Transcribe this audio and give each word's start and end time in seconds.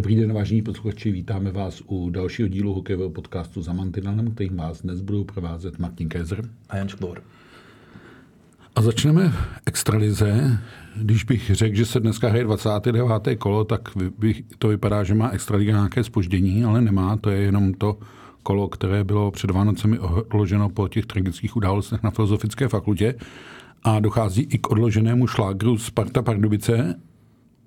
Dobrý 0.00 0.16
den, 0.16 0.32
vážení 0.32 0.62
posluchači, 0.62 1.10
vítáme 1.12 1.52
vás 1.52 1.82
u 1.86 2.10
dalšího 2.10 2.48
dílu 2.48 2.74
hokejového 2.74 3.10
podcastu 3.10 3.62
za 3.62 3.72
Mantinelem, 3.72 4.30
kterým 4.30 4.56
vás 4.56 4.82
dnes 4.82 5.00
budou 5.00 5.24
provázet 5.24 5.78
Martin 5.78 6.08
Kézer 6.08 6.48
a 6.68 6.76
Jan 6.76 6.88
Šklor. 6.88 7.22
A 8.76 8.82
začneme 8.82 9.28
v 9.28 9.36
extralize. 9.66 10.58
Když 10.96 11.24
bych 11.24 11.50
řekl, 11.54 11.76
že 11.76 11.86
se 11.86 12.00
dneska 12.00 12.28
hraje 12.28 12.44
29. 12.44 13.36
kolo, 13.38 13.64
tak 13.64 13.80
bych, 14.18 14.42
to 14.58 14.68
vypadá, 14.68 15.04
že 15.04 15.14
má 15.14 15.30
extraliga 15.30 15.72
nějaké 15.72 16.04
spoždění, 16.04 16.64
ale 16.64 16.80
nemá. 16.80 17.16
To 17.16 17.30
je 17.30 17.40
jenom 17.40 17.74
to 17.74 17.98
kolo, 18.42 18.68
které 18.68 19.04
bylo 19.04 19.30
před 19.30 19.50
Vánocemi 19.50 19.98
odloženo 19.98 20.68
po 20.68 20.88
těch 20.88 21.06
tragických 21.06 21.56
událostech 21.56 22.02
na 22.02 22.10
Filozofické 22.10 22.68
fakultě. 22.68 23.14
A 23.82 24.00
dochází 24.00 24.42
i 24.42 24.58
k 24.58 24.70
odloženému 24.70 25.26
šlágru 25.26 25.78
Sparta 25.78 26.22
Pardubice 26.22 26.96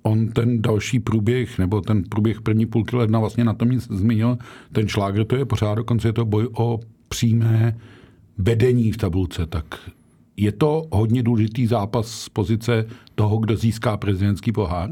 on 0.04 0.28
ten 0.28 0.62
další 0.62 1.00
průběh, 1.00 1.60
nebo 1.60 1.82
ten 1.82 2.04
průběh 2.04 2.42
první 2.42 2.66
půlky 2.66 2.96
ledna 2.96 3.20
vlastně 3.20 3.44
na 3.44 3.54
tom 3.54 3.70
nic 3.70 3.88
zmínil. 3.92 4.38
Ten 4.72 4.88
šlágr 4.88 5.26
to 5.26 5.36
je 5.36 5.46
pořád, 5.46 5.76
dokonce 5.76 6.08
je 6.08 6.14
to 6.14 6.26
boj 6.26 6.48
o 6.58 6.80
přímé 7.08 7.78
vedení 8.38 8.92
v 8.92 8.98
tabulce. 8.98 9.46
Tak 9.46 9.66
je 10.38 10.52
to 10.52 10.86
hodně 10.92 11.24
důležitý 11.24 11.68
zápas 11.68 12.08
z 12.08 12.30
pozice 12.30 12.86
toho, 13.16 13.38
kdo 13.38 13.58
získá 13.58 13.98
prezidentský 13.98 14.52
pohár? 14.52 14.90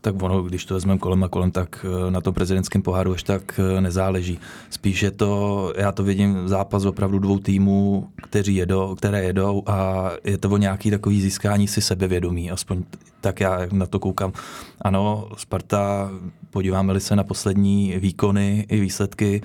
Tak 0.00 0.22
ono, 0.22 0.42
když 0.42 0.64
to 0.64 0.74
vezmeme 0.74 0.98
kolem 0.98 1.24
a 1.24 1.28
kolem, 1.28 1.50
tak 1.50 1.86
eh, 1.88 2.10
na 2.10 2.20
tom 2.20 2.34
prezidentském 2.34 2.82
poháru 2.82 3.12
ještě 3.12 3.32
tak 3.32 3.60
eh, 3.76 3.80
nezáleží. 3.80 4.38
Spíš 4.70 5.02
je 5.02 5.10
to, 5.10 5.72
já 5.76 5.92
to 5.92 6.02
vidím 6.02 6.48
zápas 6.48 6.84
opravdu 6.84 7.18
dvou 7.18 7.38
týmů, 7.38 8.08
kteří 8.22 8.54
jedou, 8.54 8.94
které 8.94 9.24
jedou 9.24 9.62
a 9.66 10.10
je 10.24 10.38
to 10.38 10.50
o 10.50 10.56
nějaký 10.56 10.90
takový 10.90 11.20
získání 11.20 11.68
si 11.68 11.82
sebevědomí, 11.82 12.50
aspoň 12.50 12.82
tak 13.20 13.40
já 13.40 13.60
na 13.72 13.86
to 13.86 13.98
koukám. 13.98 14.32
Ano, 14.80 15.28
Sparta, 15.36 16.10
podíváme-li 16.50 17.00
se 17.00 17.16
na 17.16 17.24
poslední 17.24 17.94
výkony 17.98 18.66
i 18.68 18.80
výsledky, 18.80 19.42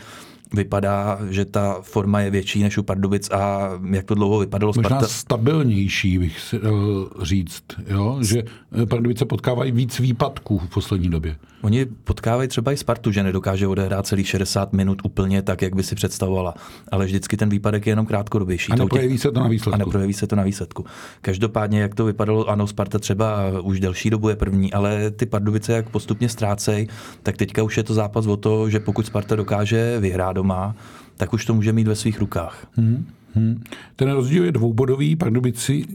vypadá, 0.55 1.19
že 1.29 1.45
ta 1.45 1.77
forma 1.81 2.21
je 2.21 2.29
větší 2.29 2.63
než 2.63 2.77
u 2.77 2.83
Pardubic 2.83 3.31
a 3.31 3.69
jak 3.91 4.05
to 4.05 4.15
dlouho 4.15 4.39
vypadalo 4.39 4.73
Sparta... 4.73 4.95
Možná 4.95 5.07
stabilnější, 5.07 6.19
bych 6.19 6.39
si 6.39 6.59
dal 6.59 7.09
říct, 7.21 7.63
jo? 7.87 8.17
že 8.21 8.43
Pardubice 8.89 9.25
potkávají 9.25 9.71
víc 9.71 9.99
výpadků 9.99 10.57
v 10.57 10.69
poslední 10.69 11.09
době. 11.09 11.35
Oni 11.61 11.85
potkávají 11.85 12.49
třeba 12.49 12.71
i 12.71 12.77
Spartu, 12.77 13.11
že 13.11 13.23
nedokáže 13.23 13.67
odehrát 13.67 14.07
celý 14.07 14.23
60 14.23 14.73
minut 14.73 15.01
úplně 15.03 15.41
tak, 15.41 15.61
jak 15.61 15.75
by 15.75 15.83
si 15.83 15.95
představovala. 15.95 16.53
Ale 16.91 17.05
vždycky 17.05 17.37
ten 17.37 17.49
výpadek 17.49 17.87
je 17.87 17.91
jenom 17.91 18.05
krátkodobější. 18.05 18.71
A 18.71 18.75
neprojeví 18.75 19.17
se 19.17 19.31
to 19.31 19.39
na 19.39 19.47
výsledku. 19.47 19.75
A 19.75 19.77
neprojeví 19.77 20.13
se 20.13 20.27
to 20.27 20.35
na 20.35 20.43
výsledku. 20.43 20.85
Každopádně, 21.21 21.81
jak 21.81 21.95
to 21.95 22.05
vypadalo, 22.05 22.49
ano, 22.49 22.67
Sparta 22.67 22.99
třeba 22.99 23.39
už 23.61 23.79
delší 23.79 24.09
dobu 24.09 24.29
je 24.29 24.35
první, 24.35 24.73
ale 24.73 25.11
ty 25.11 25.25
Pardubice, 25.25 25.73
jak 25.73 25.89
postupně 25.89 26.29
ztrácejí, 26.29 26.87
tak 27.23 27.37
teďka 27.37 27.63
už 27.63 27.77
je 27.77 27.83
to 27.83 27.93
zápas 27.93 28.27
o 28.27 28.37
to, 28.37 28.69
že 28.69 28.79
pokud 28.79 29.05
Sparta 29.05 29.35
dokáže 29.35 29.99
vyhrát 29.99 30.37
doma, 30.45 30.75
tak 31.17 31.33
už 31.33 31.45
to 31.45 31.53
může 31.53 31.73
mít 31.73 31.87
ve 31.87 31.95
svých 31.95 32.19
rukách. 32.19 32.67
Hmm. 32.75 33.05
Hmm. 33.35 33.63
Ten 33.95 34.11
rozdíl 34.11 34.45
je 34.45 34.51
dvoubodový, 34.51 35.15
Pardubici 35.15 35.85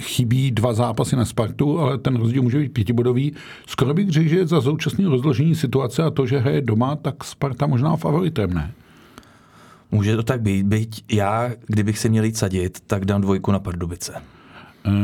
chybí 0.00 0.50
dva 0.50 0.72
zápasy 0.72 1.16
na 1.16 1.24
Spartu, 1.24 1.78
ale 1.78 1.98
ten 1.98 2.16
rozdíl 2.16 2.42
může 2.42 2.58
být 2.58 2.72
pětibodový. 2.72 3.32
Skoro 3.66 3.94
bych 3.94 4.10
řekl, 4.10 4.28
že 4.28 4.46
za 4.46 4.60
současné 4.60 5.04
rozložení 5.04 5.54
situace 5.54 6.02
a 6.02 6.10
to, 6.10 6.26
že 6.26 6.38
hraje 6.38 6.60
doma, 6.60 6.96
tak 6.96 7.24
Sparta 7.24 7.66
možná 7.66 7.96
favoritem, 7.96 8.54
ne? 8.54 8.72
Může 9.92 10.16
to 10.16 10.22
tak 10.22 10.40
být. 10.40 10.66
Byť 10.66 11.04
já, 11.12 11.50
kdybych 11.66 11.98
si 11.98 12.08
měl 12.08 12.24
jít 12.24 12.36
sadit, 12.36 12.80
tak 12.86 13.04
dám 13.04 13.20
dvojku 13.20 13.52
na 13.52 13.58
Pardubice. 13.58 14.12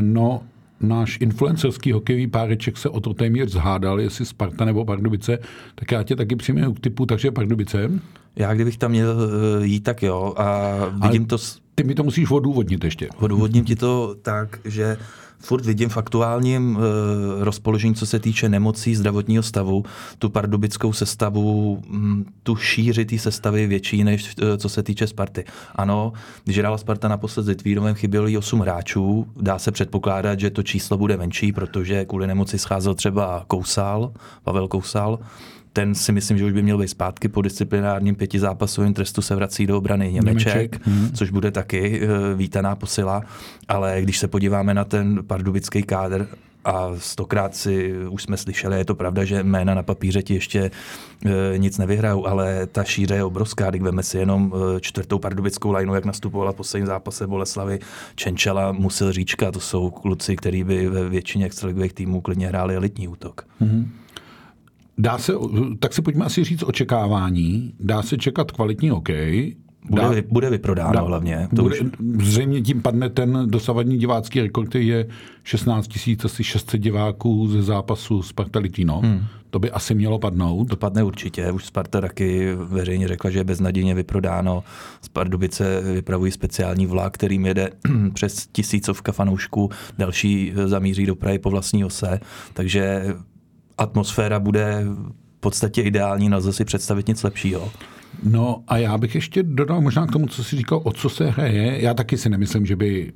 No, 0.01 0.43
náš 0.81 1.19
influencerský 1.21 1.93
hokejový 1.93 2.27
páreček 2.27 2.77
se 2.77 2.89
o 2.89 3.01
to 3.01 3.15
téměř 3.15 3.51
zhádal, 3.51 4.01
jestli 4.01 4.25
Sparta 4.25 4.65
nebo 4.65 4.85
Pardubice, 4.85 5.39
tak 5.75 5.93
já 5.93 6.03
tě 6.03 6.17
taky 6.17 6.37
přijmeju 6.37 6.73
k 6.73 6.81
typu, 6.81 7.07
takže 7.07 7.31
Pardubice. 7.31 7.91
Já 8.37 8.55
kdybych 8.55 8.79
tam 8.79 8.91
měl 8.91 9.17
eh, 9.63 9.67
jít, 9.67 9.81
tak 9.81 10.03
jo. 10.03 10.35
A 10.37 10.75
vidím 10.89 11.23
Ale 11.23 11.27
to... 11.27 11.39
Ty 11.75 11.85
mi 11.85 11.95
to 11.95 12.03
musíš 12.03 12.31
odůvodnit 12.31 12.85
ještě. 12.85 13.09
Odůvodním 13.19 13.65
ti 13.65 13.77
to 13.77 14.17
tak, 14.23 14.59
že 14.65 14.97
furt 15.39 15.67
vidím 15.67 15.89
v 15.89 15.97
aktuálním 15.97 16.79
e, 16.79 17.45
rozpoložení, 17.45 17.95
co 17.95 18.07
se 18.07 18.19
týče 18.19 18.49
nemocí, 18.49 18.95
zdravotního 18.95 19.43
stavu, 19.43 19.85
tu 20.19 20.31
pardubickou 20.31 20.93
sestavu, 20.93 21.83
m, 21.91 21.99
mm, 21.99 22.25
tu 22.43 22.57
šíři 22.57 23.05
té 23.05 23.19
sestavy 23.19 23.67
větší, 23.67 24.05
než 24.05 24.35
e, 24.43 24.59
co 24.59 24.69
se 24.69 24.83
týče 24.83 25.07
Sparty. 25.07 25.45
Ano, 25.75 26.13
když 26.45 26.59
hrála 26.59 26.79
Sparta 26.79 27.09
naposled 27.09 27.43
s 27.43 27.49
Litvínové, 27.49 27.95
chybělo 27.95 28.27
jí 28.27 28.39
8 28.39 28.61
hráčů. 28.61 29.27
Dá 29.41 29.59
se 29.59 29.73
předpokládat, 29.73 30.41
že 30.41 30.51
to 30.51 30.63
číslo 30.63 30.99
bude 30.99 31.17
menší, 31.17 31.53
protože 31.53 32.05
kvůli 32.05 32.27
nemoci 32.27 32.59
scházel 32.59 32.95
třeba 32.95 33.45
Kousal, 33.47 34.13
Pavel 34.43 34.69
Kousal 34.69 35.19
ten 35.77 35.95
si 35.95 36.13
myslím, 36.13 36.39
že 36.39 36.45
už 36.45 36.53
by 36.53 36.63
měl 36.63 36.79
být 36.79 36.89
zpátky 36.89 37.29
po 37.29 37.43
disciplinárním 37.43 38.15
pětizápasovém 38.15 38.95
trestu 38.95 39.23
se 39.23 39.35
vrací 39.35 39.67
do 39.67 39.79
obrany 39.79 40.13
Němeček, 40.13 40.55
Němeček. 40.55 40.87
Hmm. 40.87 41.11
což 41.13 41.31
bude 41.31 41.51
taky 41.51 42.01
e, 42.01 42.35
vítaná 42.35 42.77
posila. 42.77 43.23
Ale 43.69 43.99
když 44.03 44.19
se 44.19 44.29
podíváme 44.29 44.75
na 44.75 44.85
ten 44.85 45.25
pardubický 45.27 45.83
kádr, 45.83 46.29
a 46.65 46.91
stokrát 46.99 47.57
si 47.57 47.95
už 48.09 48.23
jsme 48.23 48.37
slyšeli, 48.37 48.79
je 48.79 48.85
to 48.85 48.95
pravda, 48.95 49.25
že 49.25 49.43
jména 49.43 49.75
na 49.75 49.83
papíře 49.83 50.23
ti 50.23 50.35
ještě 50.35 50.71
e, 51.25 51.59
nic 51.59 51.79
nevyhrajou, 51.79 52.27
ale 52.27 52.67
ta 52.67 52.85
šíře 52.85 53.15
je 53.15 53.25
obrovská, 53.25 53.71
když 53.71 53.83
veme 53.83 54.03
si 54.03 54.19
jenom 54.19 54.53
e, 54.77 54.81
čtvrtou 54.81 55.19
pardubickou 55.19 55.71
lajnu, 55.71 55.95
jak 55.95 56.05
nastupovala 56.05 56.53
v 56.53 56.57
posledním 56.57 56.87
zápase 56.87 57.27
Boleslavy, 57.27 57.79
Čenčela, 58.15 58.73
Musil 58.73 59.13
Říčka, 59.13 59.53
to 59.53 59.61
jsou 59.61 59.91
kluci, 59.91 60.37
kteří 60.37 60.65
by 60.65 60.89
ve 60.89 61.09
většině 61.09 61.47
extraligových 61.47 61.93
týmů 61.93 62.21
klidně 62.21 62.49
hráli 62.49 62.77
elitní 62.77 63.09
útok. 63.09 63.47
Hmm. 63.61 63.93
Dá 64.99 65.19
se, 65.19 65.33
tak 65.79 65.93
si 65.93 66.03
pojďme 66.03 66.25
asi 66.25 66.45
říct 66.45 66.63
očekávání. 66.63 67.75
Dá 67.81 68.03
se 68.03 68.17
čekat 68.17 68.53
kvalitní 68.53 68.91
hokej. 68.91 69.57
Bude, 69.91 70.03
dá, 70.03 70.11
bude 70.29 70.51
vyprodáno 70.51 70.93
dá, 70.93 71.01
hlavně. 71.01 71.49
To 71.57 71.63
bude, 71.63 71.81
už... 71.81 71.87
Zřejmě 72.23 72.61
tím 72.61 72.83
padne 72.83 73.11
ten 73.11 73.43
dosavadní 73.47 73.99
divácký 73.99 74.41
rekord, 74.41 74.69
který 74.69 74.87
je 74.87 75.07
16 75.45 75.91
asi 76.25 76.45
600 76.45 76.81
diváků 76.81 77.49
ze 77.49 77.63
zápasu 77.63 78.23
Sparta 78.23 78.59
Litino. 78.59 79.01
Hmm. 79.01 79.21
To 79.51 79.59
by 79.59 79.71
asi 79.71 79.95
mělo 79.95 80.19
padnout. 80.19 80.69
To 80.69 80.77
padne 80.77 81.03
určitě. 81.03 81.53
Už 81.53 81.65
Sparta 81.65 82.01
taky 82.01 82.55
veřejně 82.55 83.09
řekla, 83.09 83.31
že 83.31 83.39
je 83.39 83.45
beznadějně 83.45 83.95
vyprodáno. 83.95 84.65
Z 85.03 85.09
Pardubice 85.09 85.81
vypravují 85.95 86.33
speciální 86.33 86.87
vlak, 86.87 87.15
kterým 87.15 87.47
jede 87.47 87.71
přes 88.13 88.47
tisícovka 88.47 89.13
fanoušků. 89.13 89.71
Další 89.99 90.53
zamíří 90.65 91.07
do 91.07 91.15
Prahy 91.15 91.39
po 91.39 91.51
vlastní 91.51 91.85
ose. 91.85 92.21
Takže 92.53 93.15
atmosféra 93.79 94.41
bude 94.41 94.85
v 95.37 95.41
podstatě 95.41 95.83
ideální, 95.83 96.29
nelze 96.29 96.53
si 96.53 96.65
představit 96.65 97.09
nic 97.09 97.23
lepšího. 97.23 97.73
No 98.23 98.63
a 98.69 98.77
já 98.77 98.99
bych 98.99 99.15
ještě 99.15 99.43
dodal 99.43 99.81
možná 99.81 100.07
k 100.07 100.13
tomu, 100.13 100.27
co 100.27 100.45
jsi 100.45 100.57
říkal, 100.57 100.81
o 100.85 100.93
co 100.93 101.09
se 101.09 101.31
hraje. 101.31 101.83
Já 101.83 101.95
taky 101.95 102.19
si 102.19 102.29
nemyslím, 102.29 102.67
že 102.67 102.77
by 102.77 103.13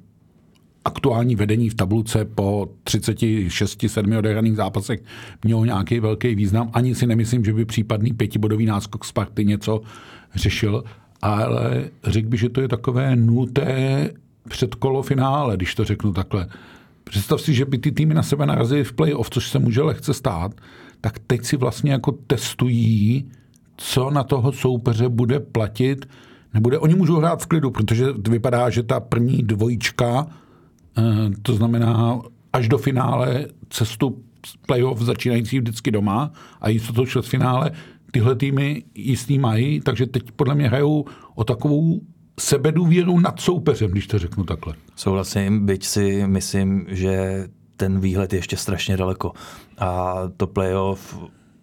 aktuální 0.84 1.37
vedení 1.37 1.69
v 1.71 1.75
tabulce 1.75 2.25
po 2.25 2.69
36-7 2.84 4.19
odehraných 4.19 4.56
zápasech 4.56 5.03
mělo 5.44 5.65
nějaký 5.65 6.00
velký 6.00 6.34
význam. 6.34 6.71
Ani 6.72 6.94
si 6.94 7.06
nemyslím, 7.06 7.44
že 7.44 7.53
by 7.53 7.65
případný 7.65 8.12
pětibodový 8.12 8.66
náskok 8.66 9.04
Sparty 9.04 9.44
něco 9.44 9.81
řešil, 10.34 10.84
ale 11.22 11.84
řekl 12.04 12.28
bych, 12.28 12.41
že 12.41 12.48
to 12.48 12.60
je 12.60 12.69
takové 12.69 13.16
nulté 13.16 14.10
předkolo 14.48 15.03
finále, 15.03 15.56
když 15.56 15.75
to 15.75 15.84
řeknu 15.84 16.12
takhle. 16.12 16.47
Představ 17.10 17.41
si, 17.41 17.54
že 17.54 17.65
by 17.65 17.78
ty 17.78 17.93
týmy 17.93 18.15
na 18.15 18.22
sebe 18.22 18.47
narazily 18.47 18.84
v 18.84 18.93
playoff, 18.93 19.31
což 19.31 19.50
se 19.50 19.59
může 19.59 19.82
lehce 19.82 20.15
stát, 20.15 20.53
tak 21.00 21.19
teď 21.19 21.44
si 21.44 21.56
vlastně 21.56 21.93
jako 21.93 22.12
testují, 22.12 23.31
co 23.76 24.10
na 24.10 24.25
toho 24.25 24.53
soupeře 24.53 25.09
bude 25.09 25.41
platit. 25.41 26.09
Nebude, 26.54 26.78
oni 26.78 26.94
můžou 26.94 27.16
hrát 27.16 27.43
v 27.43 27.47
klidu, 27.47 27.71
protože 27.71 28.06
vypadá, 28.28 28.71
že 28.71 28.82
ta 28.82 29.00
první 29.00 29.43
dvojička, 29.43 30.26
eh, 30.98 31.03
to 31.42 31.54
znamená 31.54 32.21
až 32.53 32.68
do 32.68 32.78
finále 32.78 33.47
cestu 33.71 34.22
playoff 34.66 35.01
začínající 35.01 35.59
vždycky 35.59 35.91
doma 35.91 36.33
a 36.60 36.68
jistotou 36.68 37.04
finále, 37.21 37.71
tyhle 38.10 38.34
týmy 38.34 38.83
jistý 38.95 39.39
mají, 39.39 39.80
takže 39.80 40.06
teď 40.06 40.30
podle 40.30 40.54
mě 40.54 40.68
hrajou 40.68 41.04
o 41.34 41.45
takovou 41.45 42.01
sebedůvěru 42.41 43.21
nad 43.21 43.41
soupeřem, 43.41 43.91
když 43.91 44.07
to 44.07 44.19
řeknu 44.19 44.45
takhle. 44.45 44.75
Souhlasím, 44.97 45.66
byť 45.66 45.84
si 45.84 46.27
myslím, 46.27 46.87
že 46.89 47.45
ten 47.77 48.01
výhled 48.01 48.33
je 48.33 48.39
ještě 48.39 48.57
strašně 48.57 48.97
daleko. 48.97 49.33
A 49.78 50.15
to 50.37 50.47
playoff 50.47 51.19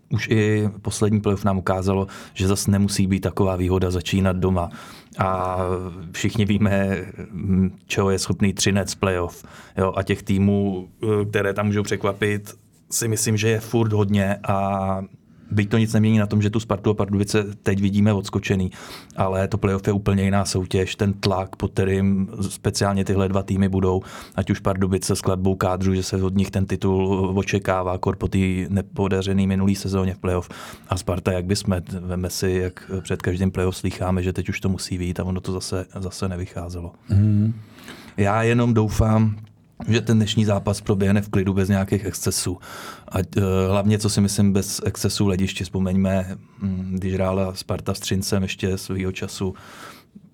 už 0.10 0.28
i 0.28 0.70
poslední 0.82 1.22
playoff 1.22 1.44
nám 1.44 1.58
ukázalo, 1.58 2.08
že 2.34 2.48
zase 2.48 2.72
nemusí 2.72 3.08
být 3.08 3.20
taková 3.20 3.56
výhoda 3.56 3.92
začínat 3.92 4.36
doma. 4.36 4.70
A 5.18 5.58
všichni 6.12 6.46
víme, 6.46 6.98
čeho 7.86 8.10
je 8.10 8.20
schopný 8.20 8.54
třinec 8.54 8.96
playoff. 8.96 9.44
Jo, 9.78 9.94
a 9.96 10.04
těch 10.04 10.24
týmů, 10.24 10.88
které 11.30 11.54
tam 11.54 11.66
můžou 11.66 11.84
překvapit, 11.84 12.54
si 12.92 13.08
myslím, 13.08 13.38
že 13.38 13.50
je 13.50 13.60
furt 13.60 13.94
hodně 13.94 14.38
a 14.48 15.02
byť 15.52 15.70
to 15.70 15.78
nic 15.78 15.94
nemění 15.94 16.18
na 16.18 16.26
tom, 16.26 16.42
že 16.42 16.50
tu 16.50 16.60
Spartu 16.60 16.90
a 16.90 16.94
Pardubice 16.94 17.46
teď 17.64 17.82
vidíme 17.82 18.14
odskočený, 18.14 18.72
ale 19.16 19.48
to 19.48 19.58
playoff 19.58 19.88
je 19.88 19.94
úplně 19.94 20.24
jiná 20.24 20.46
soutěž, 20.46 20.96
ten 20.96 21.14
tlak, 21.14 21.56
pod 21.56 21.72
kterým 21.72 22.30
speciálně 22.42 23.06
tyhle 23.06 23.30
dva 23.30 23.44
týmy 23.44 23.70
budou, 23.70 24.02
ať 24.36 24.50
už 24.50 24.60
Pardubice 24.60 25.16
s 25.16 25.22
kladbou 25.22 25.56
kádru, 25.56 25.94
že 25.94 26.04
se 26.04 26.24
od 26.24 26.36
nich 26.36 26.52
ten 26.52 26.66
titul 26.66 27.34
očekává, 27.36 27.98
kor 27.98 28.16
po 28.16 28.28
té 28.28 28.38
nepodařený 28.70 29.48
minulý 29.48 29.76
sezóně 29.76 30.14
v 30.14 30.18
playoff. 30.18 30.50
A 30.90 30.98
Sparta, 30.98 31.32
jak 31.32 31.46
by 31.46 31.56
jsme, 31.56 31.82
veme 32.00 32.30
si, 32.30 32.50
jak 32.52 32.92
před 33.02 33.22
každým 33.22 33.52
playoff 33.52 33.78
slycháme, 33.78 34.24
že 34.24 34.34
teď 34.34 34.50
už 34.50 34.60
to 34.60 34.70
musí 34.70 34.98
být 34.98 35.20
a 35.20 35.24
ono 35.24 35.42
to 35.42 35.52
zase, 35.52 35.86
zase 36.00 36.30
nevycházelo. 36.30 36.92
Mm. 37.10 37.54
Já 38.18 38.44
jenom 38.44 38.74
doufám, 38.74 39.36
že 39.88 40.02
ten 40.02 40.18
dnešní 40.18 40.46
zápas 40.46 40.82
proběhne 40.82 41.22
v 41.22 41.30
klidu 41.30 41.54
bez 41.54 41.70
nějakých 41.70 42.06
excesů. 42.06 42.58
A 43.08 43.18
uh, 43.18 43.44
hlavně, 43.70 44.00
co 44.00 44.10
si 44.10 44.22
myslím, 44.22 44.54
bez 44.54 44.82
excesů 44.86 45.28
lediště. 45.28 45.64
Vzpomeňme, 45.64 46.38
hm, 46.62 46.96
když 46.98 47.14
hrála 47.14 47.54
Sparta 47.54 47.94
s 47.94 48.00
Třincem 48.00 48.44
ještě 48.44 48.78
svýho 48.78 49.12
času, 49.12 49.54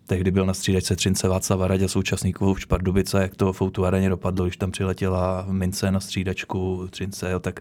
tehdy 0.08 0.32
byl 0.32 0.46
na 0.46 0.54
střídačce 0.54 0.96
Třince 0.96 1.28
Václav 1.28 1.62
Radě 1.62 1.88
současníků 1.88 2.54
v 2.54 2.68
Pardubice, 2.68 3.22
jak 3.22 3.36
to 3.36 3.54
v 3.54 3.62
Outu 3.62 3.86
areně 3.86 4.10
dopadlo, 4.10 4.46
když 4.46 4.58
tam 4.58 4.72
přiletěla 4.72 5.46
mince 5.50 5.92
na 5.92 6.00
střídačku 6.00 6.88
Třince, 6.90 7.32
jo, 7.32 7.40
tak 7.40 7.60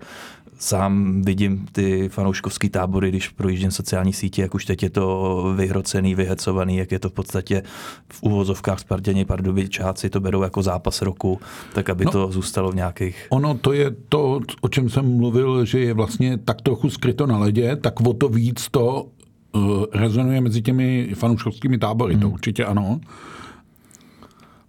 sám 0.59 1.23
vidím 1.23 1.67
ty 1.73 2.09
fanouškovský 2.09 2.69
tábory, 2.69 3.09
když 3.09 3.29
projíždím 3.29 3.71
sociální 3.71 4.13
sítě, 4.13 4.43
jak 4.43 4.55
už 4.55 4.65
teď 4.65 4.83
je 4.83 4.91
to 4.91 5.55
vyhrocený, 5.57 6.15
vyhecovaný, 6.15 6.77
jak 6.77 6.93
je 6.93 6.99
to 6.99 7.09
v 7.09 7.13
podstatě 7.13 7.63
v 8.09 8.23
úvozovkách 8.23 8.81
Spartěni 8.81 9.25
Pardubičáci 9.25 10.11
to 10.11 10.21
berou 10.21 10.43
jako 10.43 10.63
zápas 10.63 11.03
roku, 11.03 11.41
tak 11.73 11.91
aby 11.91 12.05
no, 12.05 12.11
to 12.11 12.33
zůstalo 12.33 12.73
v 12.73 12.75
nějakých... 12.75 13.27
Ono 13.31 13.55
to 13.55 13.73
je 13.73 13.91
to, 14.09 14.41
o 14.61 14.69
čem 14.69 14.89
jsem 14.91 15.17
mluvil, 15.17 15.65
že 15.65 15.79
je 15.79 15.95
vlastně 15.95 16.39
tak 16.39 16.63
trochu 16.63 16.91
skryto 16.91 17.27
na 17.27 17.39
ledě, 17.39 17.77
tak 17.77 18.01
o 18.01 18.13
to 18.13 18.29
víc 18.29 18.69
to 18.71 19.07
uh, 19.53 19.85
rezonuje 19.93 20.41
mezi 20.41 20.63
těmi 20.63 21.11
fanouškovskými 21.15 21.79
tábory, 21.79 22.15
hmm. 22.15 22.23
to 22.23 22.31
určitě 22.31 22.65
ano. 22.65 23.01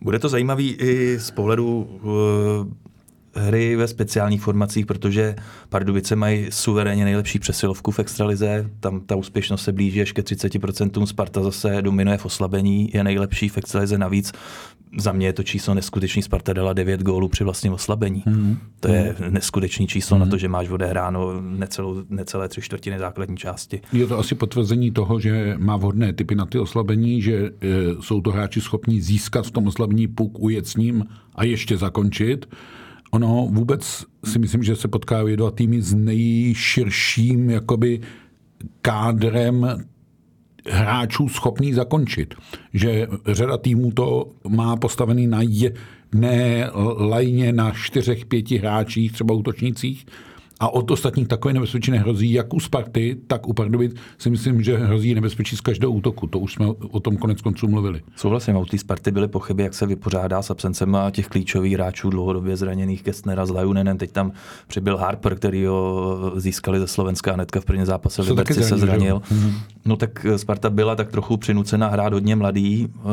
Bude 0.02 0.20
to 0.20 0.30
zajímavý 0.30 0.72
i 0.72 1.20
z 1.20 1.32
pohledu 1.32 1.88
uh, 2.04 2.12
hry 3.36 3.76
ve 3.76 3.88
speciálních 3.88 4.42
formacích, 4.42 4.86
protože 4.86 5.36
Pardubice 5.70 6.16
mají 6.16 6.48
suverénně 6.50 7.04
nejlepší 7.04 7.40
přesilovku 7.40 7.92
v 7.92 8.00
extralize, 8.00 8.70
tam 8.80 9.02
ta 9.02 9.16
úspěšnost 9.16 9.64
se 9.64 9.72
blíží 9.72 10.02
až 10.02 10.12
ke 10.12 10.22
30%, 10.22 11.06
Sparta 11.06 11.44
zase 11.44 11.82
dominuje 11.82 12.18
v 12.18 12.26
oslabení, 12.26 12.90
je 12.94 13.04
nejlepší 13.04 13.50
v 13.50 13.58
extralize 13.58 13.98
navíc. 13.98 14.32
Za 14.98 15.12
mě 15.12 15.28
je 15.28 15.34
to 15.34 15.44
číslo 15.44 15.74
neskutečný, 15.74 16.22
Sparta 16.22 16.54
dala 16.54 16.74
9 16.74 17.02
gólů 17.02 17.28
při 17.28 17.44
vlastním 17.44 17.74
oslabení. 17.74 18.24
Mm. 18.26 18.58
To 18.80 18.88
je 18.88 19.16
mm. 19.20 19.34
neskutečný 19.34 19.88
číslo 19.88 20.18
mm. 20.18 20.24
na 20.24 20.30
to, 20.30 20.38
že 20.38 20.48
máš 20.48 20.70
odehráno 20.70 21.42
necelou, 21.42 22.04
necelé 22.10 22.48
tři 22.48 22.62
čtvrtiny 22.62 23.00
základní 23.00 23.38
části. 23.38 23.82
Je 23.94 24.08
to 24.08 24.20
asi 24.20 24.36
potvrzení 24.36 24.92
toho, 24.92 25.20
že 25.20 25.56
má 25.58 25.78
vhodné 25.78 26.14
typy 26.14 26.36
na 26.36 26.46
ty 26.46 26.60
oslabení, 26.60 27.22
že 27.22 27.36
e, 27.36 27.52
jsou 28.00 28.22
to 28.22 28.32
hráči 28.32 28.62
schopní 28.62 29.02
získat 29.02 29.48
v 29.48 29.52
tom 29.52 29.68
oslabení 29.68 30.08
puk, 30.08 30.40
ujet 30.40 30.68
s 30.68 30.76
ním 30.76 31.06
a 31.36 31.44
ještě 31.44 31.78
zakončit. 31.78 32.48
Ono 33.14 33.48
vůbec 33.52 34.06
si 34.26 34.40
myslím, 34.40 34.64
že 34.64 34.76
se 34.76 34.88
potkávají 34.88 35.38
dva 35.38 35.52
týmy 35.52 35.82
s 35.82 35.94
nejširším 35.94 37.50
jakoby 37.50 38.02
kádrem 38.82 39.86
hráčů 40.70 41.30
schopný 41.30 41.74
zakončit. 41.74 42.34
Že 42.74 43.08
řada 43.28 43.58
týmů 43.58 43.92
to 43.92 44.32
má 44.48 44.76
postavený 44.76 45.28
na 45.28 45.40
jedné 45.42 46.70
lajně 46.98 47.54
na 47.54 47.72
čtyřech, 47.72 48.26
pěti 48.26 48.58
hráčích, 48.58 49.12
třeba 49.12 49.34
útočnících, 49.34 50.06
a 50.64 50.70
od 50.70 50.92
ostatních 50.92 51.28
takové 51.28 51.54
nebezpečí 51.54 51.92
nehrozí, 51.92 52.34
jak 52.34 52.54
u 52.54 52.60
Sparty, 52.60 53.18
tak 53.28 53.48
u 53.48 53.54
Pardubic 53.54 53.96
si 54.18 54.30
myslím, 54.30 54.62
že 54.62 54.78
hrozí 54.78 55.16
nebezpečí 55.16 55.58
z 55.58 55.62
každého 55.62 55.92
útoku. 55.92 56.28
To 56.28 56.40
už 56.40 56.54
jsme 56.54 56.68
o 56.68 57.00
tom 57.00 57.18
konec 57.18 57.42
konců 57.42 57.68
mluvili. 57.68 58.02
Souhlasím, 58.16 58.56
u 58.56 58.66
té 58.66 58.78
Sparty 58.78 59.12
byly 59.12 59.28
pochyby, 59.28 59.64
jak 59.64 59.74
se 59.74 59.86
vypořádá 59.86 60.42
s 60.42 60.50
absencem 60.50 60.98
těch 61.12 61.28
klíčových 61.28 61.74
hráčů 61.74 62.10
dlouhodobě 62.10 62.58
zraněných 62.58 63.04
Kestnera 63.04 63.46
s 63.46 63.50
Lajunenem. 63.50 63.98
Teď 63.98 64.12
tam 64.12 64.32
přibyl 64.68 64.98
Harper, 64.98 65.36
který 65.36 65.66
ho 65.66 66.32
získali 66.36 66.80
ze 66.80 66.88
Slovenska 66.88 67.32
a 67.32 67.34
hnedka 67.34 67.62
v 67.62 67.66
první 67.66 67.86
zápase 67.86 68.22
v 68.24 68.30
Liberci 68.30 68.64
se 68.64 68.78
zranil. 68.78 69.20
Mm-hmm. 69.20 69.54
No 69.86 69.96
tak 69.96 70.26
Sparta 70.36 70.70
byla 70.70 70.96
tak 70.96 71.12
trochu 71.12 71.38
přinucena 71.38 71.88
hrát 71.88 72.14
hodně 72.14 72.36
mladý. 72.36 72.88
Eh, 72.88 73.04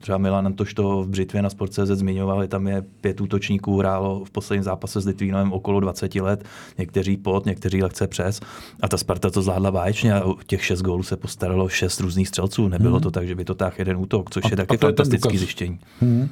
třeba 0.00 0.18
Milan 0.18 0.46
Antoš 0.46 0.74
to 0.74 1.02
v 1.02 1.08
Břitvě 1.08 1.42
na 1.42 1.50
Sport.cz 1.50 1.80
zmiňoval, 1.80 2.46
tam 2.46 2.68
je 2.68 2.84
pět 3.00 3.20
útočníků, 3.20 3.78
hrálo 3.78 4.24
v 4.24 4.30
posledním 4.30 4.62
zápase 4.62 5.00
s 5.00 5.06
Litvínovem 5.06 5.52
okolo 5.52 5.80
20 5.80 6.14
let 6.14 6.44
někteří 6.78 7.16
pod, 7.16 7.46
někteří 7.46 7.82
lehce 7.82 8.06
přes. 8.06 8.40
A 8.80 8.88
ta 8.88 8.96
Sparta 8.96 9.30
to 9.30 9.42
zvládla 9.42 9.70
báječně 9.70 10.14
a 10.14 10.34
těch 10.46 10.64
šest 10.64 10.82
gólů 10.82 11.02
se 11.02 11.16
postaralo 11.16 11.68
šest 11.68 12.00
různých 12.00 12.28
střelců. 12.28 12.68
Nebylo 12.68 12.96
hmm. 12.96 13.02
to 13.02 13.10
tak, 13.10 13.26
že 13.26 13.34
by 13.34 13.44
to 13.44 13.54
táhl 13.54 13.74
jeden 13.78 13.96
útok, 13.96 14.30
což 14.30 14.44
a, 14.44 14.48
je 14.50 14.56
taky 14.56 14.76
fantastický 14.76 15.38
zjištění. 15.38 15.78
Hmm. 16.00 16.28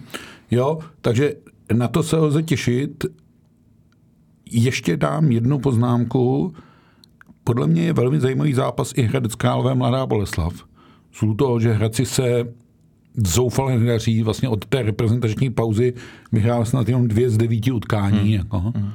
Jo, 0.51 0.79
takže 1.01 1.35
na 1.73 1.89
to 1.89 2.03
se 2.03 2.17
lze 2.17 2.43
těšit. 2.43 3.05
Ještě 4.51 4.97
dám 4.97 5.31
jednu 5.31 5.59
poznámku. 5.59 6.55
Podle 7.45 7.67
mě 7.67 7.83
je 7.83 7.93
velmi 7.93 8.21
zajímavý 8.21 8.55
zápas 8.55 8.93
i 8.97 9.03
Hradec 9.03 9.35
Králové 9.35 9.75
Mladá 9.75 10.07
Boleslav. 10.07 10.55
Z 11.13 11.37
toho, 11.37 11.61
že 11.61 11.73
Hradci 11.73 12.07
se 12.07 12.49
zoufale 13.27 13.79
nedaří, 13.79 14.23
vlastně 14.23 14.49
od 14.49 14.65
té 14.65 14.83
reprezentační 14.83 15.51
pauzy 15.51 15.95
vyhrál 16.33 16.65
snad 16.65 16.89
jenom 16.89 17.09
dvě 17.09 17.31
z 17.31 17.37
devíti 17.37 17.73
utkání. 17.73 18.19
Hmm. 18.19 18.29
Jako. 18.29 18.59
Hmm 18.59 18.91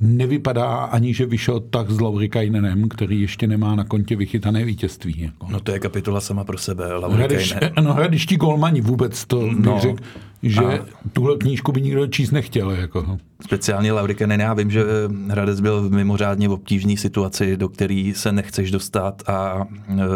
nevypadá 0.00 0.74
ani, 0.74 1.14
že 1.14 1.26
vyšel 1.26 1.60
tak 1.60 1.90
s 1.90 2.00
Laurikajnenem, 2.00 2.88
který 2.88 3.20
ještě 3.20 3.46
nemá 3.46 3.74
na 3.74 3.84
kontě 3.84 4.16
vychytané 4.16 4.64
vítězství. 4.64 5.20
Jako. 5.20 5.46
No 5.50 5.60
to 5.60 5.72
je 5.72 5.78
kapitola 5.78 6.20
sama 6.20 6.44
pro 6.44 6.58
sebe. 6.58 6.84
Hradiš, 7.08 7.54
no 7.80 7.94
hradiští 7.94 8.36
golmani 8.36 8.80
vůbec 8.80 9.24
to 9.24 9.48
no, 9.58 9.78
řekl, 9.80 10.02
že 10.42 10.64
a... 10.64 10.84
tuhle 11.12 11.36
knížku 11.36 11.72
by 11.72 11.82
nikdo 11.82 12.06
číst 12.06 12.30
nechtěl. 12.30 12.70
Jako. 12.70 13.18
Speciálně 13.44 13.92
Laurikanen, 13.92 14.40
já 14.40 14.54
vím, 14.54 14.70
že 14.70 14.84
Hradec 15.28 15.60
byl 15.60 15.88
v 15.88 15.92
mimořádně 15.92 16.48
v 16.48 16.52
obtížné 16.52 16.96
situaci, 16.96 17.56
do 17.56 17.68
které 17.68 18.12
se 18.14 18.32
nechceš 18.32 18.70
dostat 18.70 19.22
a 19.28 19.66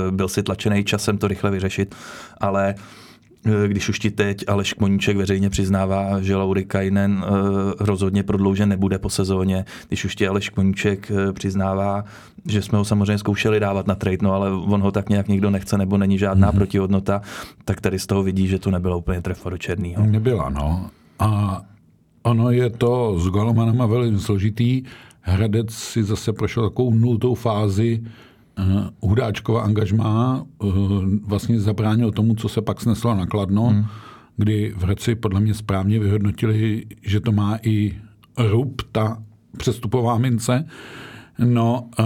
e, 0.08 0.10
byl 0.10 0.28
si 0.28 0.42
tlačený 0.42 0.84
časem 0.84 1.18
to 1.18 1.28
rychle 1.28 1.50
vyřešit, 1.50 1.94
ale 2.40 2.74
Eh, 2.74 3.09
když 3.66 3.88
už 3.88 3.98
ti 3.98 4.10
teď 4.10 4.44
Aleš 4.48 4.72
Kmoníček 4.72 5.16
veřejně 5.16 5.50
přiznává, 5.50 6.20
že 6.20 6.36
Laury 6.36 6.64
Kainen 6.64 7.24
eh, 7.24 7.30
rozhodně 7.80 8.22
prodloužen 8.22 8.68
nebude 8.68 8.98
po 8.98 9.10
sezóně, 9.10 9.64
když 9.88 10.04
už 10.04 10.16
ti 10.16 10.28
Aleš 10.28 10.48
Kmoníček 10.48 11.10
eh, 11.10 11.32
přiznává, 11.32 12.04
že 12.46 12.62
jsme 12.62 12.78
ho 12.78 12.84
samozřejmě 12.84 13.18
zkoušeli 13.18 13.60
dávat 13.60 13.86
na 13.86 13.94
trade, 13.94 14.18
no 14.22 14.32
ale 14.32 14.50
on 14.52 14.80
ho 14.80 14.92
tak 14.92 15.08
nějak 15.08 15.28
nikdo 15.28 15.50
nechce, 15.50 15.78
nebo 15.78 15.98
není 15.98 16.18
žádná 16.18 16.52
mm-hmm. 16.52 16.56
protihodnota, 16.56 17.22
tak 17.64 17.80
tady 17.80 17.98
z 17.98 18.06
toho 18.06 18.22
vidí, 18.22 18.46
že 18.46 18.58
to 18.58 18.70
nebylo 18.70 18.98
úplně 18.98 19.22
trefa 19.22 19.50
do 19.50 19.58
černýho. 19.58 20.06
Nebyla, 20.06 20.48
no. 20.48 20.90
A 21.18 21.60
ono 22.22 22.50
je 22.50 22.70
to 22.70 23.18
s 23.18 23.26
Golomanama 23.26 23.86
velmi 23.86 24.18
složitý. 24.18 24.82
Hradec 25.20 25.74
si 25.74 26.04
zase 26.04 26.32
prošel 26.32 26.68
takovou 26.68 26.94
nultou 26.94 27.34
fázi, 27.34 28.02
Eh, 28.02 28.04
Hudáčkova 29.00 29.62
angažmá 29.62 30.44
eh, 30.64 30.66
vlastně 31.22 31.60
zabránil 31.60 32.12
tomu, 32.12 32.34
co 32.34 32.48
se 32.48 32.62
pak 32.62 32.80
sneslo 32.80 33.14
na 33.14 33.26
Kladno, 33.26 33.66
hmm. 33.66 33.84
kdy 34.36 34.74
v 34.76 34.82
Hradci 34.82 35.14
podle 35.14 35.40
mě 35.40 35.54
správně 35.54 35.98
vyhodnotili, 35.98 36.86
že 37.02 37.20
to 37.20 37.32
má 37.32 37.58
i 37.62 37.98
rub, 38.38 38.82
ta 38.92 39.22
přestupová 39.56 40.18
mince. 40.18 40.66
No, 41.38 41.88
eh, 41.98 42.04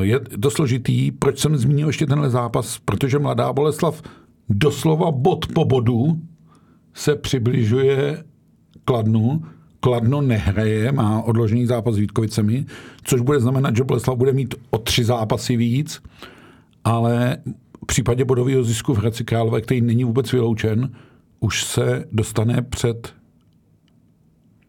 je 0.00 0.20
to 0.20 0.50
složitý. 0.50 1.12
Proč 1.12 1.38
jsem 1.38 1.56
zmínil 1.56 1.86
ještě 1.86 2.06
tenhle 2.06 2.30
zápas? 2.30 2.78
Protože 2.84 3.18
Mladá 3.18 3.52
Boleslav 3.52 4.02
doslova 4.48 5.10
bod 5.10 5.46
po 5.46 5.64
bodu 5.64 6.20
se 6.94 7.16
přibližuje 7.16 8.24
Kladnu, 8.84 9.42
Kladno 9.80 10.20
nehraje, 10.20 10.92
má 10.92 11.22
odložený 11.22 11.66
zápas 11.66 11.94
s 11.94 11.98
Vítkovicemi, 11.98 12.66
což 13.02 13.20
bude 13.20 13.40
znamenat, 13.40 13.76
že 13.76 13.84
Boleslav 13.84 14.16
bude 14.16 14.32
mít 14.32 14.54
o 14.70 14.78
tři 14.78 15.04
zápasy 15.04 15.56
víc, 15.56 16.02
ale 16.84 17.36
v 17.82 17.86
případě 17.86 18.24
bodového 18.24 18.64
zisku 18.64 18.94
v 18.94 18.98
Hradci 18.98 19.24
Králové, 19.24 19.60
který 19.60 19.80
není 19.80 20.04
vůbec 20.04 20.32
vyloučen, 20.32 20.90
už 21.40 21.64
se 21.64 22.04
dostane 22.12 22.62
před 22.62 23.14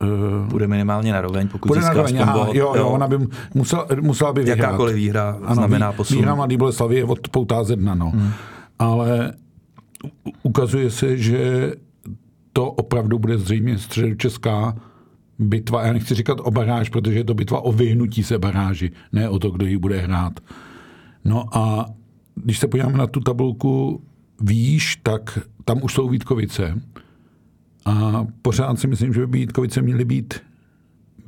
uh, 0.02 0.48
bude 0.48 0.68
minimálně 0.68 1.14
na 1.14 1.22
roveň, 1.22 1.48
pokud 1.48 1.68
bude 1.68 1.82
získá 1.82 1.94
na 1.94 2.02
roveň, 2.02 2.20
aha, 2.22 2.46
bod, 2.46 2.56
jo, 2.56 2.74
jo, 2.78 2.88
ona 2.88 3.08
by 3.08 3.18
musela, 3.54 3.88
musela 4.02 4.34
by 4.34 4.44
vyhrát. 4.44 4.58
Jakákoliv 4.60 4.96
výhra 4.96 5.40
ano, 5.44 5.56
znamená 5.56 5.92
posun. 5.92 6.18
Výhra 6.18 6.36
Mladý 6.36 6.58
Boleslavy 6.58 6.96
je 6.96 7.06
odpoutá 7.06 7.64
ze 7.64 7.76
dna, 7.76 7.96
no. 7.96 8.10
Hmm. 8.10 8.32
Ale 8.80 9.34
ukazuje 10.44 10.92
se, 10.92 11.18
že 11.18 11.74
to 12.54 12.72
opravdu 12.72 13.20
bude 13.20 13.38
zřejmě 13.38 13.78
středočeská 13.78 14.76
bitva, 15.40 15.86
já 15.86 15.94
nechci 15.94 16.16
říkat 16.16 16.38
o 16.44 16.52
baráž, 16.52 16.90
protože 16.90 17.18
je 17.18 17.24
to 17.24 17.34
bitva 17.34 17.62
o 17.62 17.72
vyhnutí 17.72 18.24
se 18.24 18.40
baráži, 18.40 18.92
ne 19.12 19.30
o 19.30 19.40
to, 19.40 19.52
kdo 19.52 19.66
ji 19.66 19.78
bude 19.78 20.00
hrát. 20.00 20.40
No 21.26 21.58
a 21.58 21.86
když 22.36 22.60
se 22.60 22.68
podíváme 22.68 22.98
na 22.98 23.08
tu 23.08 23.20
tabulku 23.20 24.04
výš, 24.42 24.96
tak 25.04 25.40
tam 25.66 25.84
už 25.84 25.94
jsou 25.94 26.10
Vítkovice. 26.10 26.82
A 27.86 28.26
pořád 28.42 28.80
si 28.80 28.88
myslím, 28.88 29.14
že 29.14 29.28
by 29.28 29.40
Vítkovice 29.40 29.82
měly 29.82 30.06
být 30.06 30.40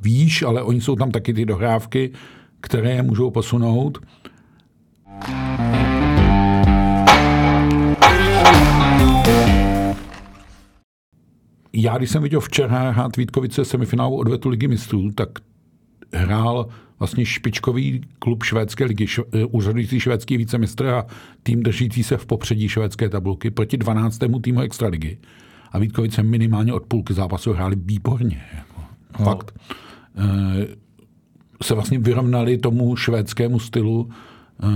výš, 0.00 0.42
ale 0.42 0.62
oni 0.62 0.80
jsou 0.80 0.96
tam 0.96 1.10
taky 1.10 1.34
ty 1.34 1.44
dohrávky, 1.44 2.12
které 2.60 2.90
je 2.90 3.02
můžou 3.02 3.30
posunout 3.30 3.98
já, 11.72 11.98
když 11.98 12.10
jsem 12.10 12.22
viděl 12.22 12.40
včera 12.40 12.90
hrát 12.90 13.16
Vítkovice 13.16 13.64
semifinálu 13.64 14.16
odvetu 14.16 14.48
ligy 14.48 14.68
mistrů, 14.68 15.10
tak 15.14 15.28
hrál 16.12 16.68
vlastně 16.98 17.26
špičkový 17.26 18.00
klub 18.18 18.42
švédské 18.42 18.84
ligy, 18.84 19.06
š, 19.06 19.22
eh, 19.32 19.44
úřadující 19.44 20.00
švédský 20.00 20.36
vícemistr 20.36 20.86
a 20.86 21.06
tým 21.42 21.62
držící 21.62 22.02
se 22.02 22.16
v 22.16 22.26
popředí 22.26 22.68
švédské 22.68 23.08
tabulky 23.08 23.50
proti 23.50 23.76
12. 23.76 24.40
týmu 24.40 24.60
extraligy. 24.60 25.18
A 25.72 25.78
Vítkovice 25.78 26.22
minimálně 26.22 26.72
od 26.72 26.82
půlky 26.82 27.14
zápasu 27.14 27.52
hráli 27.52 27.76
výborně. 27.78 28.44
Jako. 28.54 28.82
No. 29.18 29.24
Fakt. 29.24 29.54
E, 30.16 30.66
se 31.62 31.74
vlastně 31.74 31.98
vyrovnali 31.98 32.58
tomu 32.58 32.96
švédskému 32.96 33.58
stylu, 33.58 34.10
e, 34.62 34.66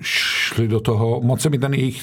šli 0.00 0.68
do 0.68 0.80
toho, 0.80 1.20
moc 1.20 1.40
se 1.40 1.50
mi 1.50 1.58
ten 1.58 1.74
jejich 1.74 2.02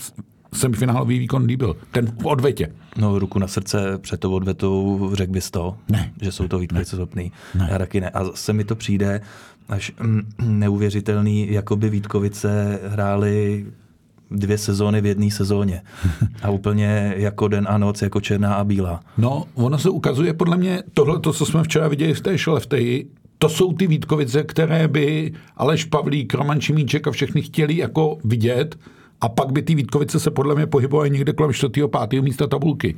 semifinálový 0.53 1.20
výkon 1.20 1.46
líbil. 1.46 1.75
Ten 1.91 2.05
v 2.22 2.25
odvetě. 2.25 2.72
No, 2.98 3.20
ruku 3.20 3.39
na 3.39 3.48
srdce 3.48 3.98
před 3.98 4.20
tou 4.20 4.34
odvetou 4.34 5.10
řekl 5.13 5.34
bys 5.34 5.51
to, 5.51 5.75
ne. 5.89 6.13
že 6.22 6.31
jsou 6.31 6.48
to 6.48 6.60
Vítkovice 6.60 6.96
schopný. 6.96 7.31
Já 7.70 7.77
taky 7.77 8.01
ne. 8.01 8.10
A 8.10 8.25
se 8.36 8.53
mi 8.53 8.63
to 8.63 8.75
přijde 8.75 9.22
až 9.70 9.91
mm, 10.00 10.22
neuvěřitelný, 10.39 11.51
jako 11.51 11.75
by 11.75 11.89
Vítkovice 11.89 12.79
hráli 12.88 13.65
dvě 14.31 14.58
sezóny 14.58 15.01
v 15.01 15.05
jedné 15.05 15.31
sezóně. 15.31 15.81
A 16.43 16.50
úplně 16.50 17.13
jako 17.17 17.48
den 17.48 17.67
a 17.70 17.77
noc, 17.77 18.01
jako 18.01 18.22
černá 18.22 18.53
a 18.53 18.63
bílá. 18.63 19.00
No, 19.17 19.46
ono 19.53 19.77
se 19.77 19.89
ukazuje 19.89 20.34
podle 20.34 20.58
mě, 20.58 20.84
tohle, 20.93 21.20
to, 21.20 21.34
co 21.34 21.46
jsme 21.46 21.63
včera 21.63 21.88
viděli 21.88 22.13
v 22.13 22.22
té 22.22 22.38
šlefteji, 22.38 23.10
to 23.38 23.50
jsou 23.50 23.74
ty 23.74 23.88
Vítkovice, 23.88 24.43
které 24.43 24.88
by 24.88 25.34
Aleš 25.58 25.86
Pavlík, 25.86 26.34
Roman 26.34 26.62
Šimíček 26.62 27.08
a 27.08 27.12
všechny 27.12 27.41
chtěli 27.41 27.77
jako 27.77 28.17
vidět 28.24 28.75
a 29.21 29.29
pak 29.29 29.51
by 29.51 29.61
ty 29.61 29.75
Vítkovice 29.75 30.19
se 30.19 30.31
podle 30.31 30.55
mě 30.55 30.67
pohybovaly 30.67 31.09
někde 31.09 31.33
kolem 31.33 31.53
4. 31.53 31.71
5. 32.09 32.21
místa 32.21 32.47
tabulky. 32.47 32.95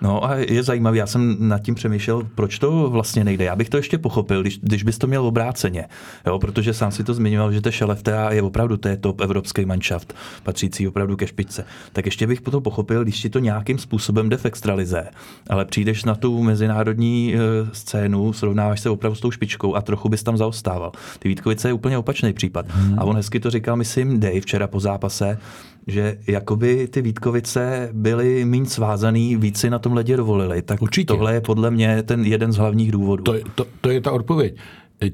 No 0.00 0.24
a 0.24 0.34
je 0.34 0.62
zajímavý, 0.62 0.98
já 0.98 1.06
jsem 1.06 1.36
nad 1.38 1.58
tím 1.58 1.74
přemýšlel, 1.74 2.28
proč 2.34 2.58
to 2.58 2.90
vlastně 2.90 3.24
nejde. 3.24 3.44
Já 3.44 3.56
bych 3.56 3.68
to 3.68 3.76
ještě 3.76 3.98
pochopil, 3.98 4.40
když, 4.40 4.58
když 4.58 4.82
bys 4.82 4.98
to 4.98 5.06
měl 5.06 5.26
obráceně, 5.26 5.84
jo, 6.26 6.38
protože 6.38 6.74
sám 6.74 6.92
si 6.92 7.04
to 7.04 7.14
zmiňoval, 7.14 7.52
že 7.52 7.60
to 7.60 7.70
Šeleftea 7.70 8.32
je 8.32 8.42
opravdu 8.42 8.76
to 8.76 8.88
je 8.88 8.96
top 8.96 9.20
evropský 9.20 9.64
manšaft, 9.64 10.14
patřící 10.42 10.88
opravdu 10.88 11.16
ke 11.16 11.26
špičce. 11.26 11.64
Tak 11.92 12.06
ještě 12.06 12.26
bych 12.26 12.40
to 12.40 12.60
pochopil, 12.60 13.02
když 13.02 13.20
ti 13.20 13.30
to 13.30 13.38
nějakým 13.38 13.78
způsobem 13.78 14.28
jde 14.28 14.36
v 14.36 14.44
extralize, 14.44 15.08
ale 15.50 15.64
přijdeš 15.64 16.04
na 16.04 16.14
tu 16.14 16.42
mezinárodní 16.42 17.34
e, 17.34 17.38
scénu, 17.72 18.32
srovnáváš 18.32 18.80
se 18.80 18.90
opravdu 18.90 19.16
s 19.16 19.20
tou 19.20 19.30
špičkou 19.30 19.74
a 19.74 19.82
trochu 19.82 20.08
bys 20.08 20.22
tam 20.22 20.36
zaostával. 20.36 20.92
Ty 21.18 21.28
Vítkovice 21.28 21.68
je 21.68 21.72
úplně 21.72 21.98
opačný 21.98 22.32
případ. 22.32 22.66
Hmm. 22.68 22.98
A 22.98 23.04
on 23.04 23.16
hezky 23.16 23.40
to 23.40 23.50
říkal, 23.50 23.76
myslím, 23.76 24.20
Dave 24.20 24.40
včera 24.40 24.66
po 24.66 24.80
zápase, 24.80 25.38
že 25.88 26.18
jakoby 26.26 26.88
ty 26.88 27.02
Vítkovice 27.02 27.88
byly 27.92 28.44
méně 28.44 28.66
svázaný, 28.66 29.36
víc 29.36 29.58
si 29.58 29.70
na 29.70 29.78
tom 29.78 29.92
ledě 29.92 30.16
dovolili. 30.16 30.62
Tak 30.62 30.82
Určitě. 30.82 31.06
tohle 31.06 31.34
je 31.34 31.40
podle 31.40 31.70
mě 31.70 32.02
ten 32.02 32.24
jeden 32.24 32.52
z 32.52 32.56
hlavních 32.56 32.92
důvodů. 32.92 33.22
To, 33.22 33.34
je, 33.34 33.42
to, 33.54 33.66
to 33.80 33.90
je 33.90 34.00
ta 34.00 34.12
odpověď. 34.12 34.56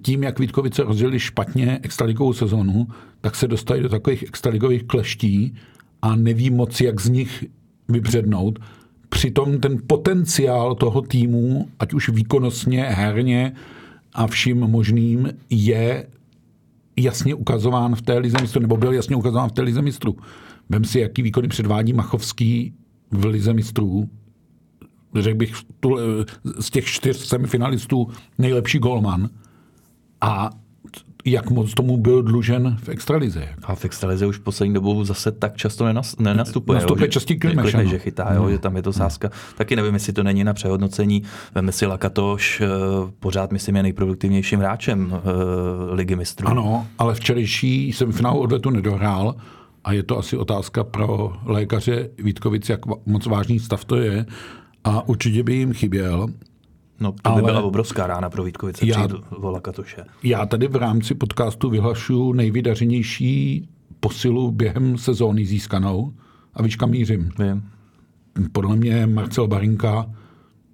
Tím, 0.02 0.22
jak 0.22 0.38
Vítkovice 0.38 0.82
rozdělili 0.82 1.20
špatně 1.20 1.78
extraligovou 1.82 2.32
sezonu, 2.32 2.86
tak 3.20 3.36
se 3.36 3.48
dostali 3.48 3.82
do 3.82 3.88
takových 3.88 4.22
extraligových 4.22 4.82
kleští 4.84 5.54
a 6.02 6.16
neví 6.16 6.50
moc, 6.50 6.80
jak 6.80 7.00
z 7.00 7.08
nich 7.08 7.44
vybřednout. 7.88 8.58
Přitom 9.08 9.60
ten 9.60 9.78
potenciál 9.86 10.74
toho 10.74 11.02
týmu, 11.02 11.68
ať 11.78 11.94
už 11.94 12.08
výkonnostně, 12.08 12.82
herně 12.82 13.52
a 14.12 14.26
vším 14.26 14.58
možným, 14.60 15.28
je 15.50 16.06
jasně 16.96 17.34
ukazován 17.34 17.94
v 17.94 18.02
té 18.02 18.18
lize 18.18 18.36
mistru, 18.40 18.60
nebo 18.60 18.76
byl 18.76 18.92
jasně 18.92 19.16
ukazován 19.16 19.48
v 19.48 19.52
té 19.52 19.62
lize 19.62 19.82
mistru. 19.82 20.16
Vem 20.68 20.84
si, 20.84 21.00
jaký 21.00 21.22
výkony 21.22 21.48
předvádí 21.48 21.92
Machovský 21.92 22.74
v 23.10 23.24
lize 23.24 23.52
mistrů. 23.52 24.08
Řekl 25.14 25.36
bych 25.36 25.54
z 26.60 26.70
těch 26.70 26.86
čtyř 26.86 27.16
semifinalistů 27.16 28.08
nejlepší 28.38 28.78
golman. 28.78 29.28
A 30.20 30.50
jak 31.24 31.50
moc 31.50 31.74
tomu 31.74 31.96
byl 31.96 32.22
dlužen 32.22 32.76
v 32.82 32.88
extralize. 32.88 33.48
A 33.62 33.74
v 33.74 33.84
extralize 33.84 34.26
už 34.26 34.38
poslední 34.38 34.74
dobou 34.74 35.04
zase 35.04 35.32
tak 35.32 35.56
často 35.56 35.84
nenastupuje. 36.18 36.78
Nastupuje 36.78 37.08
častý 37.08 37.38
klimeš, 37.38 37.70
že, 37.70 37.86
že 37.86 37.98
chytá, 37.98 38.32
jo, 38.34 38.42
no. 38.42 38.50
že 38.50 38.58
tam 38.58 38.76
je 38.76 38.82
to 38.82 38.92
sázka. 38.92 39.28
No. 39.32 39.38
Taky 39.56 39.76
nevím, 39.76 39.94
jestli 39.94 40.12
to 40.12 40.22
není 40.22 40.44
na 40.44 40.54
přehodnocení. 40.54 41.22
Veme 41.54 41.72
si 41.72 41.86
Lakatoš, 41.86 42.60
eh, 42.60 42.66
pořád 43.20 43.52
myslím 43.52 43.76
je 43.76 43.82
nejproduktivnějším 43.82 44.60
hráčem 44.60 45.12
uh, 45.12 45.20
ligy 45.94 46.16
mistrů. 46.16 46.48
Ano, 46.48 46.86
ale 46.98 47.14
včerejší 47.14 47.92
semifinálu 47.92 48.40
odvetu 48.40 48.70
nedohrál 48.70 49.34
a 49.84 49.92
je 49.92 50.02
to 50.02 50.18
asi 50.18 50.36
otázka 50.36 50.84
pro 50.84 51.32
lékaře 51.44 52.10
Vítkovic, 52.18 52.68
jak 52.68 52.80
moc 53.06 53.26
vážný 53.26 53.58
stav 53.58 53.84
to 53.84 53.96
je. 53.96 54.26
A 54.84 55.08
určitě 55.08 55.42
by 55.42 55.54
jim 55.54 55.72
chyběl. 55.72 56.26
No, 57.00 57.14
to 57.22 57.32
by 57.32 57.42
byla 57.42 57.62
obrovská 57.62 58.06
rána 58.06 58.30
pro 58.30 58.44
Vítkovice 58.44 58.86
já, 58.86 59.08
vola 59.38 59.60
Katoše. 59.60 60.04
Já 60.22 60.46
tady 60.46 60.68
v 60.68 60.76
rámci 60.76 61.14
podcastu 61.14 61.70
vyhlašu 61.70 62.32
nejvydařenější 62.32 63.68
posilu 64.00 64.50
během 64.50 64.98
sezóny 64.98 65.46
získanou 65.46 66.12
a 66.54 66.62
víš, 66.62 66.78
mířím. 66.86 67.30
Vím. 67.38 67.62
Podle 68.52 68.76
mě 68.76 69.06
Marcel 69.06 69.48
Barinka 69.48 70.10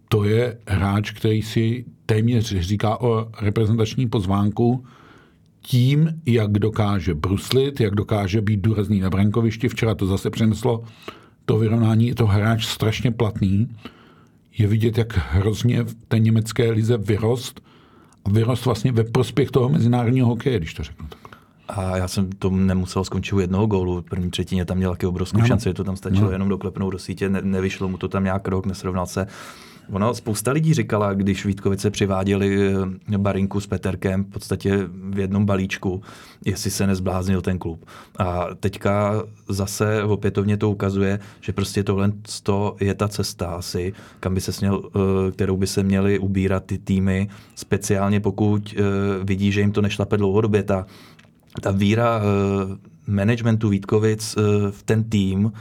to 0.09 0.25
je 0.25 0.59
hráč, 0.69 1.11
který 1.11 1.43
si 1.43 1.85
téměř 2.07 2.57
říká 2.61 3.01
o 3.01 3.29
reprezentační 3.41 4.09
pozvánku, 4.09 4.85
tím, 5.63 6.21
jak 6.27 6.53
dokáže 6.53 7.15
bruslit, 7.15 7.81
jak 7.81 7.95
dokáže 7.95 8.41
být 8.41 8.61
důrazný 8.61 9.01
na 9.01 9.11
brankovišti. 9.11 9.69
Včera 9.69 9.95
to 9.95 10.07
zase 10.07 10.31
přineslo 10.31 10.85
to 11.45 11.59
vyrovnání. 11.59 12.09
Je 12.09 12.15
to 12.15 12.27
hráč 12.27 12.67
strašně 12.67 13.11
platný. 13.11 13.69
Je 14.59 14.67
vidět, 14.67 14.99
jak 14.99 15.19
hrozně 15.33 15.83
v 15.83 15.95
té 16.09 16.19
německé 16.19 16.71
lize 16.71 16.97
vyrost 16.97 17.61
a 18.25 18.31
vyrost 18.31 18.65
vlastně 18.65 18.93
ve 18.93 19.05
prospěch 19.05 19.51
toho 19.51 19.69
mezinárodního 19.69 20.29
hokeje, 20.29 20.59
když 20.59 20.75
to 20.75 20.83
řeknu 20.83 21.07
tak. 21.09 21.37
A 21.69 21.97
já 21.97 22.09
jsem 22.09 22.33
to 22.33 22.51
nemusel 22.51 23.05
skončit 23.05 23.33
u 23.33 23.41
jednoho 23.41 23.67
gólu. 23.67 24.01
V 24.01 24.05
první 24.05 24.31
třetině 24.31 24.65
tam 24.65 24.77
měl 24.77 24.91
taky 24.91 25.07
obrovskou 25.07 25.41
no. 25.41 25.47
šanci, 25.47 25.75
to 25.75 25.85
tam 25.85 25.97
stačilo 25.97 26.25
no. 26.27 26.31
jenom 26.31 26.49
doklepnout 26.49 26.93
do 26.93 26.99
sítě, 26.99 27.29
ne, 27.29 27.43
nevyšlo 27.43 27.89
mu 27.89 27.97
to 27.97 28.09
tam 28.09 28.25
nějak 28.25 28.49
rok, 28.49 28.67
nesrovnal 28.67 29.07
se. 29.07 29.27
Ono 29.91 30.15
spousta 30.15 30.53
lidí 30.53 30.75
říkala, 30.75 31.15
když 31.15 31.47
Vítkovice 31.47 31.91
přiváděli 31.91 32.75
eh, 33.13 33.19
Barinku 33.19 33.61
s 33.61 33.67
Peterkem 33.67 34.25
v 34.25 34.29
podstatě 34.29 34.79
v 35.11 35.19
jednom 35.19 35.47
balíčku, 35.47 36.03
jestli 36.45 36.71
se 36.71 36.87
nezbláznil 36.87 37.43
ten 37.43 37.59
klub. 37.59 37.85
A 38.19 38.47
teďka 38.61 39.23
zase 39.49 40.05
opětovně 40.05 40.57
to 40.57 40.71
ukazuje, 40.71 41.19
že 41.41 41.53
prostě 41.53 41.85
tohle 41.85 42.13
je 42.81 42.95
ta 42.95 43.09
cesta 43.09 43.47
asi, 43.47 43.93
kam 44.21 44.35
by 44.35 44.41
se 44.41 44.53
směl, 44.53 44.83
eh, 44.85 45.33
kterou 45.33 45.57
by 45.57 45.67
se 45.67 45.83
měly 45.83 46.19
ubírat 46.19 46.65
ty 46.65 46.79
týmy, 46.79 47.29
speciálně 47.55 48.21
pokud 48.21 48.75
eh, 48.77 48.83
vidí, 49.25 49.53
že 49.53 49.61
jim 49.61 49.73
to 49.73 49.83
nešlape 49.83 50.17
dlouhodobě. 50.17 50.63
Ta, 50.63 50.87
ta 51.61 51.71
víra 51.71 52.23
managementu 53.07 53.69
Vítkovic 53.69 54.37
v 54.71 54.83
ten 54.83 55.05
tým, 55.05 55.53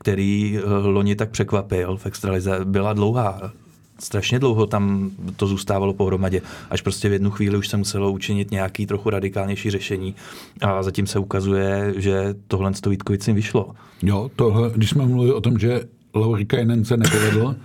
který 0.00 0.58
loni 0.82 1.16
tak 1.16 1.30
překvapil 1.30 1.96
v 1.96 2.06
extralize, 2.06 2.60
byla 2.64 2.92
dlouhá 2.92 3.52
strašně 3.98 4.38
dlouho 4.38 4.66
tam 4.66 5.10
to 5.36 5.46
zůstávalo 5.46 5.94
pohromadě, 5.94 6.42
až 6.70 6.82
prostě 6.82 7.08
v 7.08 7.12
jednu 7.12 7.30
chvíli 7.30 7.56
už 7.56 7.68
se 7.68 7.76
muselo 7.76 8.12
učinit 8.12 8.50
nějaký 8.50 8.86
trochu 8.86 9.10
radikálnější 9.10 9.70
řešení 9.70 10.14
a 10.60 10.82
zatím 10.82 11.06
se 11.06 11.18
ukazuje, 11.18 11.94
že 11.96 12.34
tohle 12.48 12.74
s 12.74 12.86
Vítkovicím 12.86 13.34
vyšlo. 13.34 13.74
Jo, 14.02 14.30
tohle, 14.36 14.70
když 14.74 14.90
jsme 14.90 15.06
mluvili 15.06 15.32
o 15.32 15.40
tom, 15.40 15.58
že 15.58 15.80
Laurika 16.14 16.58
Jenen 16.58 16.84
se 16.84 16.96
nepovedl, 16.96 17.56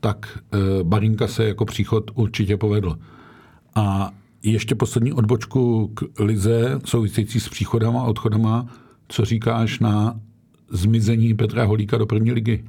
tak 0.00 0.38
e, 0.52 0.84
Barinka 0.84 1.28
se 1.28 1.44
jako 1.44 1.64
příchod 1.64 2.10
určitě 2.14 2.56
povedl. 2.56 2.98
A 3.74 4.10
ještě 4.42 4.74
poslední 4.74 5.12
odbočku 5.12 5.90
k 5.94 6.20
Lize, 6.20 6.80
související 6.84 7.40
s 7.40 7.48
příchodama 7.48 8.00
a 8.00 8.04
odchodama, 8.04 8.66
co 9.08 9.24
říkáš 9.24 9.78
na 9.78 10.20
zmizení 10.70 11.34
Petra 11.34 11.64
Holíka 11.64 11.98
do 11.98 12.06
první 12.06 12.32
ligy? 12.32 12.64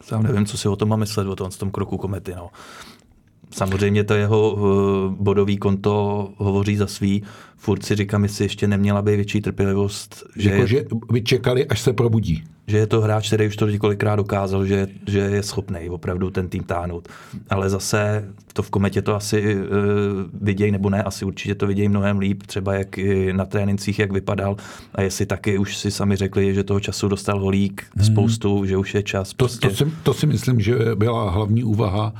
Sám 0.00 0.22
nevím, 0.22 0.46
co 0.46 0.58
si 0.58 0.68
o 0.68 0.76
tom 0.76 0.88
mám 0.88 0.98
myslet, 0.98 1.28
o 1.28 1.36
tom, 1.36 1.50
tom 1.50 1.70
kroku 1.70 1.96
komety. 1.96 2.34
No. 2.36 2.50
Samozřejmě 3.54 4.04
to 4.04 4.14
jeho 4.14 4.56
eh, 4.56 5.14
bodový 5.22 5.56
konto 5.56 6.28
hovoří 6.36 6.76
za 6.76 6.86
svý. 6.86 7.22
Furt 7.56 7.84
si 7.84 7.94
říkám, 7.94 8.22
jestli 8.22 8.44
ještě 8.44 8.68
neměla 8.68 9.02
být 9.02 9.16
větší 9.16 9.40
trpělivost. 9.40 10.24
Že, 10.36 10.50
jako, 10.50 10.62
je, 10.62 10.68
že 10.68 10.84
by 11.12 11.22
čekali, 11.22 11.66
až 11.66 11.80
se 11.80 11.92
probudí. 11.92 12.44
Že 12.66 12.78
je 12.78 12.86
to 12.86 13.00
hráč, 13.00 13.26
který 13.26 13.46
už 13.46 13.56
to 13.56 13.68
několikrát 13.68 14.16
dokázal, 14.16 14.66
že, 14.66 14.86
že 15.06 15.18
je 15.18 15.42
schopný 15.42 15.90
opravdu 15.90 16.30
ten 16.30 16.48
tým 16.48 16.62
táhnout. 16.62 17.08
Ale 17.50 17.70
zase 17.70 18.24
to 18.52 18.62
v 18.62 18.70
kometě 18.70 19.02
to 19.02 19.14
asi 19.14 19.56
uh, 19.56 19.62
vidějí, 20.42 20.72
nebo 20.72 20.90
ne, 20.90 21.02
asi 21.02 21.24
určitě 21.24 21.54
to 21.54 21.66
vidějí 21.66 21.88
mnohem 21.88 22.18
líp, 22.18 22.42
třeba 22.46 22.74
jak 22.74 22.98
na 23.32 23.44
trénincích, 23.44 23.98
jak 23.98 24.12
vypadal 24.12 24.56
a 24.94 25.02
jestli 25.02 25.26
taky 25.26 25.58
už 25.58 25.76
si 25.76 25.90
sami 25.90 26.16
řekli, 26.16 26.54
že 26.54 26.64
toho 26.64 26.80
času 26.80 27.08
dostal 27.08 27.40
holík 27.40 27.86
hmm. 27.96 28.04
spoustu, 28.04 28.66
že 28.66 28.76
už 28.76 28.94
je 28.94 29.02
čas. 29.02 29.28
To, 29.28 29.36
prostě. 29.36 29.68
to, 29.68 29.74
si, 29.74 29.92
to 30.02 30.14
si 30.14 30.26
myslím, 30.26 30.60
že 30.60 30.74
byla 30.94 31.30
hlavní 31.30 31.64
úvaha 31.64 32.12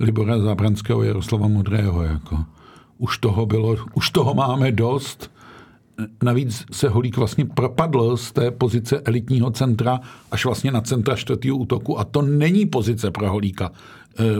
Libora 0.00 0.38
Zábranského, 0.38 1.02
Jaroslava 1.02 1.48
Modrého. 1.48 2.02
Jako. 2.02 2.44
Už 2.98 3.18
toho 3.18 3.46
bylo, 3.46 3.76
už 3.94 4.10
toho 4.10 4.34
máme 4.34 4.72
dost. 4.72 5.30
Navíc 6.22 6.64
se 6.72 6.88
Holík 6.88 7.16
vlastně 7.16 7.44
propadl 7.44 8.16
z 8.16 8.32
té 8.32 8.50
pozice 8.50 9.00
elitního 9.00 9.50
centra 9.50 10.00
až 10.30 10.44
vlastně 10.44 10.70
na 10.70 10.80
centra 10.80 11.16
čtvrtého 11.16 11.56
útoku 11.56 11.98
a 11.98 12.04
to 12.04 12.22
není 12.22 12.66
pozice 12.66 13.10
pro 13.10 13.30
Holíka. 13.30 13.70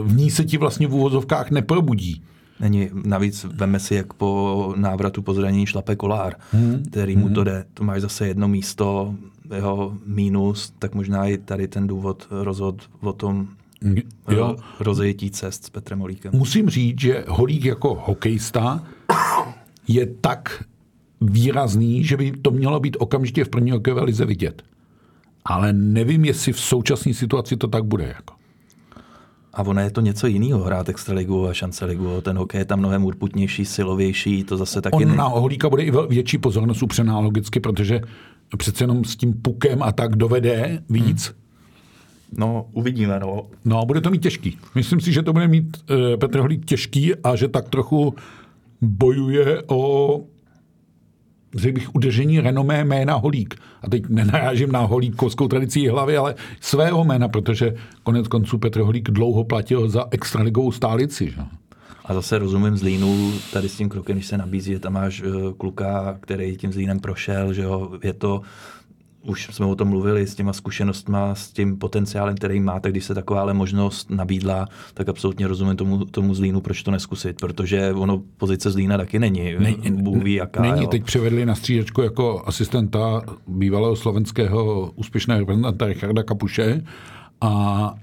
v 0.01 0.15
ní 0.15 0.31
se 0.31 0.43
ti 0.43 0.57
vlastně 0.57 0.87
v 0.87 0.93
úvozovkách 0.93 1.51
neprobudí. 1.51 2.23
Není, 2.59 2.89
navíc 3.05 3.45
veme 3.53 3.79
si, 3.79 3.95
jak 3.95 4.13
po 4.13 4.73
návratu 4.77 5.21
po 5.21 5.33
zranění 5.33 5.65
šlape 5.65 5.95
kolár, 5.95 6.35
hmm. 6.51 6.83
který 6.89 7.17
mu 7.17 7.29
to 7.29 7.43
jde. 7.43 7.65
To 7.73 7.83
máš 7.83 8.01
zase 8.01 8.27
jedno 8.27 8.47
místo, 8.47 9.15
jeho 9.55 9.93
mínus, 10.05 10.73
tak 10.79 10.95
možná 10.95 11.27
i 11.27 11.37
tady 11.37 11.67
ten 11.67 11.87
důvod 11.87 12.27
rozhod 12.29 12.81
o 13.01 13.13
tom 13.13 13.47
jo. 14.31 14.55
rozejetí 14.79 15.31
cest 15.31 15.65
s 15.65 15.69
Petrem 15.69 15.99
Holíkem. 15.99 16.31
Musím 16.35 16.69
říct, 16.69 16.99
že 16.99 17.25
Holík 17.27 17.65
jako 17.65 18.01
hokejista 18.05 18.83
je 19.87 20.05
tak 20.05 20.63
výrazný, 21.21 22.03
že 22.03 22.17
by 22.17 22.31
to 22.31 22.51
mělo 22.51 22.79
být 22.79 22.97
okamžitě 22.99 23.43
v 23.43 23.49
první 23.49 23.71
hokejové 23.71 24.03
lize 24.03 24.25
vidět. 24.25 24.61
Ale 25.45 25.73
nevím, 25.73 26.25
jestli 26.25 26.53
v 26.53 26.59
současné 26.59 27.13
situaci 27.13 27.57
to 27.57 27.67
tak 27.67 27.83
bude. 27.83 28.07
Jako. 28.07 28.33
A 29.53 29.63
ono 29.63 29.81
je 29.81 29.91
to 29.91 30.01
něco 30.01 30.27
jiného 30.27 30.63
hrát 30.63 30.89
extraligu 30.89 31.47
a 31.47 31.53
šance 31.53 31.85
ligu. 31.85 32.21
Ten 32.21 32.37
hokej 32.37 32.59
je 32.59 32.65
tam 32.65 32.79
mnohem 32.79 33.05
urputnější, 33.05 33.65
silovější, 33.65 34.43
to 34.43 34.57
zase 34.57 34.81
taky... 34.81 34.95
On 34.95 35.09
ne... 35.09 35.15
na 35.15 35.23
Holíka 35.23 35.69
bude 35.69 35.83
i 35.83 35.91
větší 36.09 36.37
pozornost 36.37 36.83
upřená 36.83 37.19
logicky, 37.19 37.59
protože 37.59 38.01
přece 38.57 38.83
jenom 38.83 39.03
s 39.03 39.15
tím 39.15 39.33
pukem 39.33 39.83
a 39.83 39.91
tak 39.91 40.15
dovede 40.15 40.83
víc. 40.89 41.25
Hmm. 41.27 41.41
No, 42.37 42.65
uvidíme, 42.71 43.19
no. 43.19 43.43
No, 43.65 43.85
bude 43.85 44.01
to 44.01 44.11
mít 44.11 44.21
těžký. 44.21 44.57
Myslím 44.75 45.01
si, 45.01 45.13
že 45.13 45.23
to 45.23 45.33
bude 45.33 45.47
mít 45.47 45.77
uh, 45.77 45.97
Petr 46.19 46.39
Holík 46.39 46.65
těžký 46.65 47.15
a 47.15 47.35
že 47.35 47.47
tak 47.47 47.69
trochu 47.69 48.15
bojuje 48.81 49.63
o 49.67 50.21
řekl 51.55 51.73
bych, 51.73 51.95
udržení 51.95 52.39
renomé 52.39 52.83
jména 52.83 53.15
Holík. 53.15 53.55
A 53.81 53.89
teď 53.89 54.09
nenarážím 54.09 54.71
na 54.71 54.79
holíkovskou 54.79 55.47
tradici 55.47 55.87
hlavy, 55.87 56.17
ale 56.17 56.35
svého 56.59 57.03
jména, 57.03 57.27
protože 57.27 57.75
konec 58.03 58.27
konců 58.27 58.57
Petr 58.57 58.81
Holík 58.81 59.09
dlouho 59.09 59.43
platil 59.43 59.89
za 59.89 60.05
extraligovou 60.11 60.71
stálici. 60.71 61.31
Že? 61.31 61.41
A 62.05 62.13
zase 62.13 62.37
rozumím 62.37 62.77
Zlínu 62.77 63.31
tady 63.53 63.69
s 63.69 63.77
tím 63.77 63.89
krokem, 63.89 64.15
když 64.15 64.27
se 64.27 64.37
nabízí, 64.37 64.71
že 64.71 64.79
tam 64.79 64.93
máš 64.93 65.21
uh, 65.21 65.53
kluka, 65.53 66.17
který 66.19 66.57
tím 66.57 66.73
Zlínem 66.73 66.99
prošel, 66.99 67.53
že 67.53 67.61
jo, 67.61 67.91
je 68.03 68.13
to 68.13 68.41
už 69.27 69.49
jsme 69.51 69.65
o 69.65 69.75
tom 69.75 69.87
mluvili 69.87 70.27
s 70.27 70.35
těma 70.35 70.53
zkušenostma, 70.53 71.35
s 71.35 71.51
tím 71.51 71.77
potenciálem, 71.77 72.35
který 72.35 72.59
má, 72.59 72.79
tak 72.79 72.91
když 72.91 73.05
se 73.05 73.13
takováhle 73.13 73.53
možnost 73.53 74.09
nabídla, 74.09 74.67
tak 74.93 75.09
absolutně 75.09 75.47
rozumím 75.47 75.75
tomu, 75.75 76.05
tomu 76.05 76.33
Zlínu, 76.33 76.61
proč 76.61 76.83
to 76.83 76.91
neskusit, 76.91 77.37
protože 77.41 77.93
ono 77.93 78.21
pozice 78.37 78.71
Zlína 78.71 78.97
taky 78.97 79.19
není. 79.19 79.55
Ne, 79.59 79.75
Bůh 79.91 80.23
ví, 80.23 80.33
jaká. 80.33 80.61
Není, 80.61 80.83
jo. 80.83 80.87
teď 80.87 81.03
převedli 81.03 81.45
na 81.45 81.55
střídačku 81.55 82.01
jako 82.01 82.43
asistenta 82.45 83.21
bývalého 83.47 83.95
slovenského 83.95 84.91
úspěšného 84.95 85.39
reprezentanta 85.39 85.85
Richarda 85.85 86.23
Kapuše 86.23 86.83
a 87.41 87.95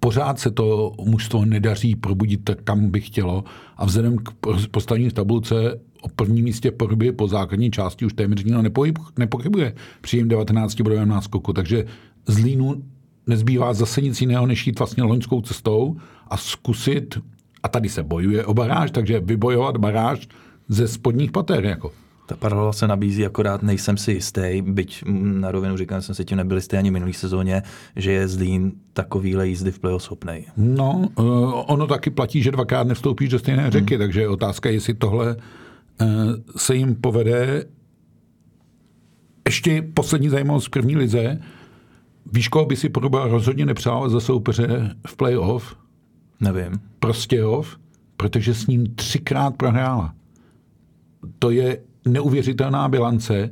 pořád 0.00 0.38
se 0.38 0.50
to 0.50 0.92
mužstvo 1.04 1.44
nedaří 1.44 1.96
probudit 1.96 2.44
tak, 2.44 2.62
kam 2.62 2.90
by 2.90 3.00
chtělo 3.00 3.44
a 3.76 3.84
vzhledem 3.84 4.16
k 4.18 4.30
postavení 4.70 5.08
v 5.08 5.12
tabulce 5.12 5.80
o 6.06 6.08
prvním 6.08 6.44
místě 6.44 6.70
pohyby 6.70 7.12
po 7.12 7.28
základní 7.28 7.70
části 7.70 8.04
už 8.04 8.12
téměř 8.12 8.44
nikdo 8.44 8.62
nepochybuje 9.18 9.74
při 10.00 10.16
jim 10.16 10.28
19 10.28 10.80
bodovém 10.80 11.08
náskoku, 11.08 11.52
takže 11.52 11.84
z 12.26 12.38
Línu 12.38 12.82
nezbývá 13.26 13.74
zase 13.74 14.00
nic 14.00 14.20
jiného, 14.20 14.46
než 14.46 14.66
jít 14.66 14.78
vlastně 14.78 15.02
loňskou 15.02 15.40
cestou 15.40 15.96
a 16.28 16.36
zkusit, 16.36 17.18
a 17.62 17.68
tady 17.68 17.88
se 17.88 18.02
bojuje 18.02 18.44
o 18.44 18.54
baráž, 18.54 18.90
takže 18.90 19.20
vybojovat 19.20 19.76
baráž 19.76 20.28
ze 20.68 20.88
spodních 20.88 21.30
pater. 21.30 21.64
Jako. 21.64 21.92
Ta 22.26 22.36
paralela 22.36 22.72
se 22.72 22.88
nabízí, 22.88 23.26
akorát 23.26 23.62
nejsem 23.62 23.96
si 23.96 24.12
jistý, 24.12 24.62
byť 24.62 25.04
na 25.22 25.50
rovinu 25.50 25.76
říkám, 25.76 26.02
jsem 26.02 26.14
si 26.14 26.24
tím 26.24 26.36
nebyl 26.36 26.56
jistý 26.56 26.76
ani 26.76 26.90
minulý 26.90 27.12
sezóně, 27.12 27.62
že 27.96 28.12
je 28.12 28.28
Zlín 28.28 28.72
takovýhle 28.92 29.48
jízdy 29.48 29.70
v 29.70 29.78
playoff 29.78 30.02
schopnej. 30.02 30.44
No, 30.56 31.08
uh, 31.14 31.62
ono 31.66 31.86
taky 31.86 32.10
platí, 32.10 32.42
že 32.42 32.50
dvakrát 32.50 32.86
nevstoupíš 32.86 33.28
do 33.28 33.38
stejné 33.38 33.70
řeky, 33.70 33.94
hmm. 33.94 34.04
takže 34.04 34.20
je 34.20 34.28
otázka, 34.28 34.70
jestli 34.70 34.94
tohle 34.94 35.36
se 36.56 36.76
jim 36.76 36.94
povede. 36.94 37.64
Ještě 39.48 39.82
poslední 39.94 40.28
zajímavost 40.28 40.66
v 40.66 40.70
první 40.70 40.96
lize. 40.96 41.40
Víš, 42.32 42.48
koho 42.48 42.66
by 42.66 42.76
si 42.76 42.88
Poruba 42.88 43.26
rozhodně 43.26 43.66
nepřál 43.66 44.08
za 44.08 44.20
soupeře 44.20 44.96
v 45.06 45.16
playoff? 45.16 45.76
Nevím. 46.40 46.80
Prostějov, 46.98 47.78
protože 48.16 48.54
s 48.54 48.66
ním 48.66 48.94
třikrát 48.94 49.56
prohrála. 49.56 50.14
To 51.38 51.50
je 51.50 51.78
neuvěřitelná 52.04 52.88
bilance, 52.88 53.50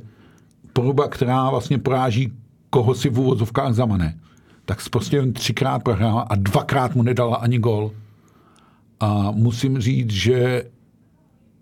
poruba, 0.73 1.07
která 1.07 1.49
vlastně 1.49 1.77
poráží 1.77 2.33
koho 2.69 2.95
si 2.95 3.09
v 3.09 3.19
úvozovkách 3.19 3.73
zamane. 3.73 4.19
Tak 4.65 4.89
prostě 4.89 5.15
jen 5.17 5.33
třikrát 5.33 5.83
prohrála 5.83 6.21
a 6.21 6.35
dvakrát 6.35 6.95
mu 6.95 7.03
nedala 7.03 7.35
ani 7.35 7.59
gol. 7.59 7.91
A 8.99 9.31
musím 9.31 9.79
říct, 9.79 10.11
že 10.11 10.63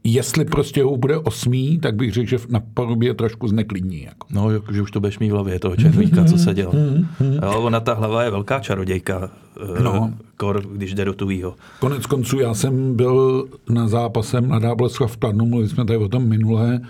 jestli 0.03 0.45
prostě 0.45 0.83
ho 0.83 0.97
bude 0.97 1.17
osmý, 1.17 1.79
tak 1.79 1.95
bych 1.95 2.13
řekl, 2.13 2.29
že 2.29 2.37
na 2.49 2.61
porubě 2.73 3.09
je 3.09 3.13
trošku 3.13 3.47
zneklidní. 3.47 4.03
Jako. 4.03 4.27
No, 4.31 4.49
že 4.71 4.81
už 4.81 4.91
to 4.91 4.99
budeš 4.99 5.19
mít 5.19 5.29
v 5.29 5.33
hlavě 5.33 5.59
toho 5.59 5.75
červíka, 5.75 6.25
co 6.25 6.37
se 6.37 6.53
dělo. 6.53 6.71
Hmm, 6.71 7.07
hmm. 7.19 7.39
Jo, 7.43 7.61
ona 7.61 7.79
ta 7.79 7.93
hlava 7.93 8.23
je 8.23 8.31
velká 8.31 8.59
čarodějka, 8.59 9.29
eh, 9.77 9.83
no. 9.83 10.13
kor, 10.37 10.63
když 10.71 10.93
jde 10.93 11.05
do 11.05 11.13
tuhýho. 11.13 11.55
Konec 11.79 12.05
konců 12.05 12.39
já 12.39 12.53
jsem 12.53 12.95
byl 12.95 13.47
na 13.69 13.87
zápase 13.87 14.41
Mladá 14.41 14.75
Boleslav 14.75 15.11
v 15.11 15.17
Kladnu, 15.17 15.45
mluvili 15.45 15.69
jsme 15.69 15.85
tady 15.85 15.97
o 15.97 16.09
tom 16.09 16.29
minulé. 16.29 16.81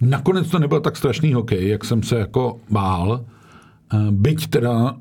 Nakonec 0.00 0.48
to 0.50 0.58
nebyl 0.58 0.80
tak 0.80 0.96
strašný 0.96 1.32
hokej, 1.32 1.68
jak 1.68 1.84
jsem 1.84 2.02
se 2.02 2.18
jako 2.18 2.56
bál. 2.70 3.24
Eh, 3.94 3.96
byť 4.10 4.46
teda 4.46 4.96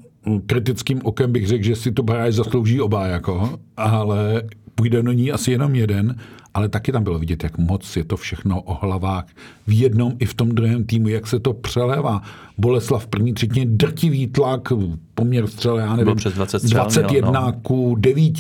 kritickým 0.46 1.02
okem 1.04 1.32
bych 1.32 1.48
řekl, 1.48 1.64
že 1.64 1.76
si 1.76 1.92
to 1.92 2.04
baráž 2.04 2.36
zaslouží 2.36 2.82
oba, 2.82 3.08
jako, 3.08 3.60
ale 3.78 4.44
půjde 4.76 5.04
do 5.04 5.12
ní 5.12 5.32
asi 5.32 5.52
jenom 5.52 5.76
jeden 5.76 6.16
ale 6.54 6.70
taky 6.70 6.92
tam 6.92 7.04
bylo 7.04 7.20
vidět, 7.20 7.44
jak 7.44 7.58
moc 7.58 7.96
je 7.96 8.04
to 8.04 8.18
všechno 8.18 8.62
o 8.62 8.86
hlavách 8.86 9.26
v 9.68 9.80
jednom 9.80 10.14
i 10.20 10.26
v 10.26 10.34
tom 10.34 10.50
druhém 10.50 10.84
týmu, 10.84 11.08
jak 11.08 11.28
se 11.28 11.40
to 11.40 11.54
přelévá. 11.54 12.22
Boleslav 12.58 13.04
v 13.04 13.08
první 13.08 13.34
třetině 13.34 13.66
drtivý 13.66 14.28
tlak, 14.28 14.70
poměr 15.16 15.48
střele, 15.48 15.82
já 15.82 15.96
nevím, 15.96 16.16
přes 16.16 16.34
20 16.34 16.60
střel, 16.60 16.82
21 16.82 17.32
no. 17.32 17.54
ku 17.62 17.96
9. 18.00 18.34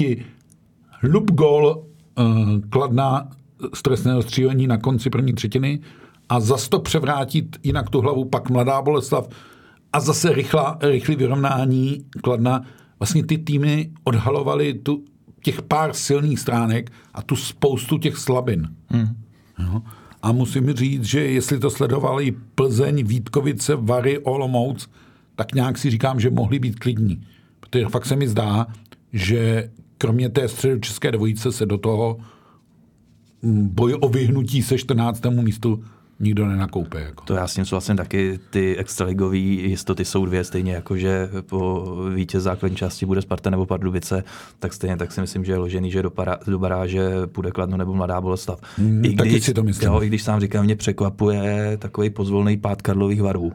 Lup 1.03 1.31
gol, 1.31 1.83
uh, 2.19 2.25
kladná 2.69 3.29
stresného 3.73 4.21
střílení 4.21 4.67
na 4.67 4.77
konci 4.77 5.09
první 5.09 5.33
třetiny 5.33 5.79
a 6.29 6.39
zas 6.39 6.69
to 6.69 6.79
převrátit 6.79 7.57
jinak 7.63 7.89
tu 7.89 8.01
hlavu, 8.01 8.25
pak 8.25 8.49
mladá 8.49 8.81
Boleslav 8.81 9.29
a 9.93 9.99
zase 9.99 10.33
rychlá, 10.33 10.77
rychlý 10.81 11.15
vyrovnání 11.15 12.05
kladna. 12.23 12.61
Vlastně 12.99 13.23
ty 13.23 13.37
týmy 13.37 13.91
odhalovaly 14.03 14.73
tu 14.73 15.03
těch 15.41 15.61
pár 15.61 15.93
silných 15.93 16.39
stránek 16.39 16.91
a 17.13 17.21
tu 17.21 17.35
spoustu 17.35 17.97
těch 17.97 18.17
slabin. 18.17 18.67
Hmm. 18.87 19.07
Jo? 19.59 19.81
A 20.21 20.31
musím 20.31 20.73
říct, 20.73 21.03
že 21.03 21.19
jestli 21.19 21.59
to 21.59 21.69
sledovali 21.69 22.35
Plzeň, 22.55 23.07
Vítkovice, 23.07 23.75
Vary, 23.75 24.19
Olomouc, 24.19 24.89
tak 25.35 25.53
nějak 25.53 25.77
si 25.77 25.89
říkám, 25.89 26.19
že 26.19 26.29
mohli 26.29 26.59
být 26.59 26.79
klidní. 26.79 27.21
Protože 27.59 27.85
fakt 27.85 28.05
se 28.05 28.15
mi 28.15 28.27
zdá, 28.27 28.67
že 29.13 29.69
kromě 29.97 30.29
té 30.29 30.47
středu 30.47 30.79
české 30.79 31.11
dvojice 31.11 31.51
se 31.51 31.65
do 31.65 31.77
toho 31.77 32.17
boj 33.43 33.97
o 34.01 34.09
vyhnutí 34.09 34.61
se 34.61 34.77
14. 34.77 35.25
místu 35.25 35.83
nikdo 36.21 36.47
nenakoupe. 36.47 37.01
Jako. 37.01 37.23
To 37.25 37.33
já 37.33 37.47
s 37.47 37.53
tím 37.53 37.65
souhlasím 37.65 37.97
taky. 37.97 38.39
Ty 38.49 38.77
extraligové 38.77 39.37
jistoty 39.37 40.05
jsou 40.05 40.25
dvě, 40.25 40.43
stejně 40.43 40.73
jako 40.73 40.97
že 40.97 41.29
po 41.49 41.85
vítěz 42.15 42.43
základní 42.43 42.77
části 42.77 43.05
bude 43.05 43.21
Sparta 43.21 43.49
nebo 43.49 43.65
Pardubice, 43.65 44.23
tak 44.59 44.73
stejně 44.73 44.97
tak 44.97 45.11
si 45.11 45.21
myslím, 45.21 45.45
že 45.45 45.51
je 45.51 45.57
ložený, 45.57 45.91
že 45.91 46.01
do, 46.01 46.09
para, 46.09 46.37
do 46.47 46.59
baráže 46.59 47.09
půjde 47.25 47.51
Kladno 47.51 47.77
nebo 47.77 47.93
Mladá 47.93 48.21
Boleslav. 48.21 48.59
Mm, 48.77 49.05
I 49.05 49.13
když, 49.13 49.45
si 49.45 49.53
to 49.53 49.63
myslím. 49.63 49.89
Jo, 49.89 50.01
I 50.01 50.07
když 50.07 50.23
sám 50.23 50.39
říkám, 50.39 50.65
mě 50.65 50.75
překvapuje 50.75 51.77
takový 51.77 52.09
pozvolný 52.09 52.57
pád 52.57 52.81
Karlových 52.81 53.21
varů 53.21 53.53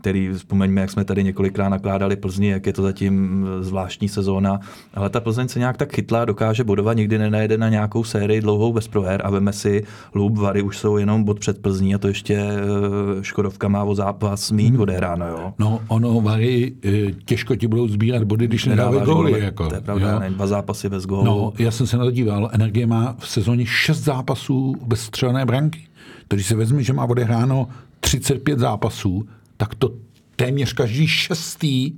který 0.00 0.28
vzpomeňme, 0.28 0.80
jak 0.80 0.90
jsme 0.90 1.04
tady 1.04 1.24
několikrát 1.24 1.68
nakládali 1.68 2.16
Plzni, 2.16 2.48
jak 2.48 2.66
je 2.66 2.72
to 2.72 2.82
zatím 2.82 3.46
zvláštní 3.60 4.08
sezóna, 4.08 4.60
ale 4.94 5.10
ta 5.10 5.20
Plzeň 5.20 5.48
se 5.48 5.58
nějak 5.58 5.76
tak 5.76 5.94
chytla, 5.94 6.24
dokáže 6.24 6.64
bodovat, 6.64 6.96
nikdy 6.96 7.18
nenajde 7.18 7.58
na 7.58 7.68
nějakou 7.68 8.04
sérii 8.04 8.40
dlouhou 8.40 8.72
bez 8.72 8.88
proher 8.88 9.20
a 9.24 9.30
veme 9.30 9.52
si 9.52 9.84
Loup, 10.14 10.38
Vary 10.38 10.62
už 10.62 10.78
jsou 10.78 10.96
jenom 10.96 11.24
bod 11.24 11.40
před 11.40 11.62
Plzní 11.62 11.94
a 11.94 11.98
to 11.98 12.08
ještě 12.08 12.34
eh, 12.34 13.22
Škodovka 13.22 13.68
má 13.68 13.84
o 13.84 13.94
zápas 13.94 14.50
míň 14.50 14.72
hmm. 14.72 14.80
odehráno. 14.80 15.26
Jo. 15.26 15.52
No, 15.58 15.80
ono 15.88 16.20
Vary 16.20 16.72
eh, 16.84 17.12
těžko 17.24 17.56
ti 17.56 17.66
budou 17.66 17.88
sbírat 17.88 18.24
body, 18.24 18.46
když 18.46 18.64
nedávají 18.64 19.04
góly. 19.04 19.40
Jako. 19.40 19.66
To 19.68 19.74
je 19.74 19.80
pravda, 19.80 20.18
ne, 20.18 20.30
dva 20.30 20.46
zápasy 20.46 20.88
bez 20.88 21.06
gólu. 21.06 21.24
No, 21.24 21.52
já 21.58 21.70
jsem 21.70 21.86
se 21.86 21.96
na 21.96 22.04
to 22.04 22.10
díval, 22.10 22.50
Energie 22.52 22.86
má 22.86 23.16
v 23.18 23.28
sezóně 23.28 23.66
šest 23.66 24.00
zápasů 24.00 24.74
bez 24.86 25.00
střelné 25.00 25.46
branky. 25.46 25.80
Když 26.28 26.46
se 26.46 26.56
vezme, 26.56 26.82
že 26.82 26.92
má 26.92 27.04
odehráno 27.04 27.68
35 28.00 28.58
zápasů, 28.58 29.28
tak 29.56 29.74
to 29.74 29.90
téměř 30.36 30.72
každý 30.72 31.06
šestý 31.06 31.92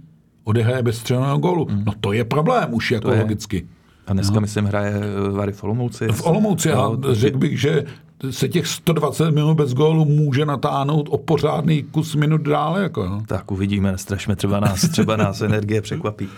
odehraje 0.45 0.83
bez 0.83 0.99
střelného 0.99 1.39
gólu. 1.39 1.67
Mm. 1.71 1.83
No 1.87 1.93
to 2.01 2.13
je 2.13 2.25
problém 2.25 2.75
už 2.75 2.91
jako 2.91 3.11
logicky. 3.11 3.67
A 4.07 4.13
dneska, 4.13 4.35
no. 4.35 4.41
myslím, 4.41 4.65
hraje 4.65 4.95
eh, 4.95 5.31
Vary 5.31 5.53
v 5.53 5.65
Olomouci. 5.65 6.09
V 6.09 6.27
Olomouci, 6.27 6.69
no, 6.69 6.99
řekl 7.13 7.39
bych, 7.39 7.61
že 7.61 7.85
se 8.31 8.49
těch 8.49 8.67
120 8.67 9.31
minut 9.31 9.55
bez 9.55 9.75
gólu 9.75 10.05
může 10.05 10.47
natáhnout 10.47 11.09
o 11.11 11.19
pořádný 11.19 11.83
kus 11.83 12.15
minut 12.15 12.41
dále. 12.41 12.83
Jako, 12.83 13.09
no. 13.09 13.23
Tak 13.27 13.51
uvidíme, 13.51 13.99
strašme, 13.99 14.37
třeba 14.37 14.61
nás, 14.61 14.89
třeba 14.89 15.17
nás 15.17 15.41
energie 15.41 15.83
překvapí. 15.83 16.29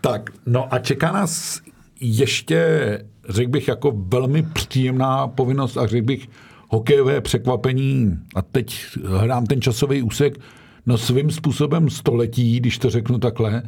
Tak, 0.00 0.30
no 0.46 0.74
a 0.74 0.78
čeká 0.78 1.12
nás 1.12 1.60
ještě 2.00 2.98
řekl 3.28 3.50
bych, 3.50 3.68
jako 3.68 3.92
velmi 3.96 4.42
příjemná 4.42 5.28
povinnost 5.28 5.76
a 5.76 5.86
řekl 5.86 6.06
bych 6.06 6.28
hokejové 6.68 7.20
překvapení. 7.20 8.18
A 8.34 8.42
teď 8.42 8.86
hledám 9.04 9.46
ten 9.46 9.60
časový 9.60 10.02
úsek, 10.02 10.38
no 10.86 10.98
svým 10.98 11.30
způsobem 11.30 11.90
století, 11.90 12.60
když 12.60 12.78
to 12.78 12.90
řeknu 12.90 13.18
takhle, 13.18 13.62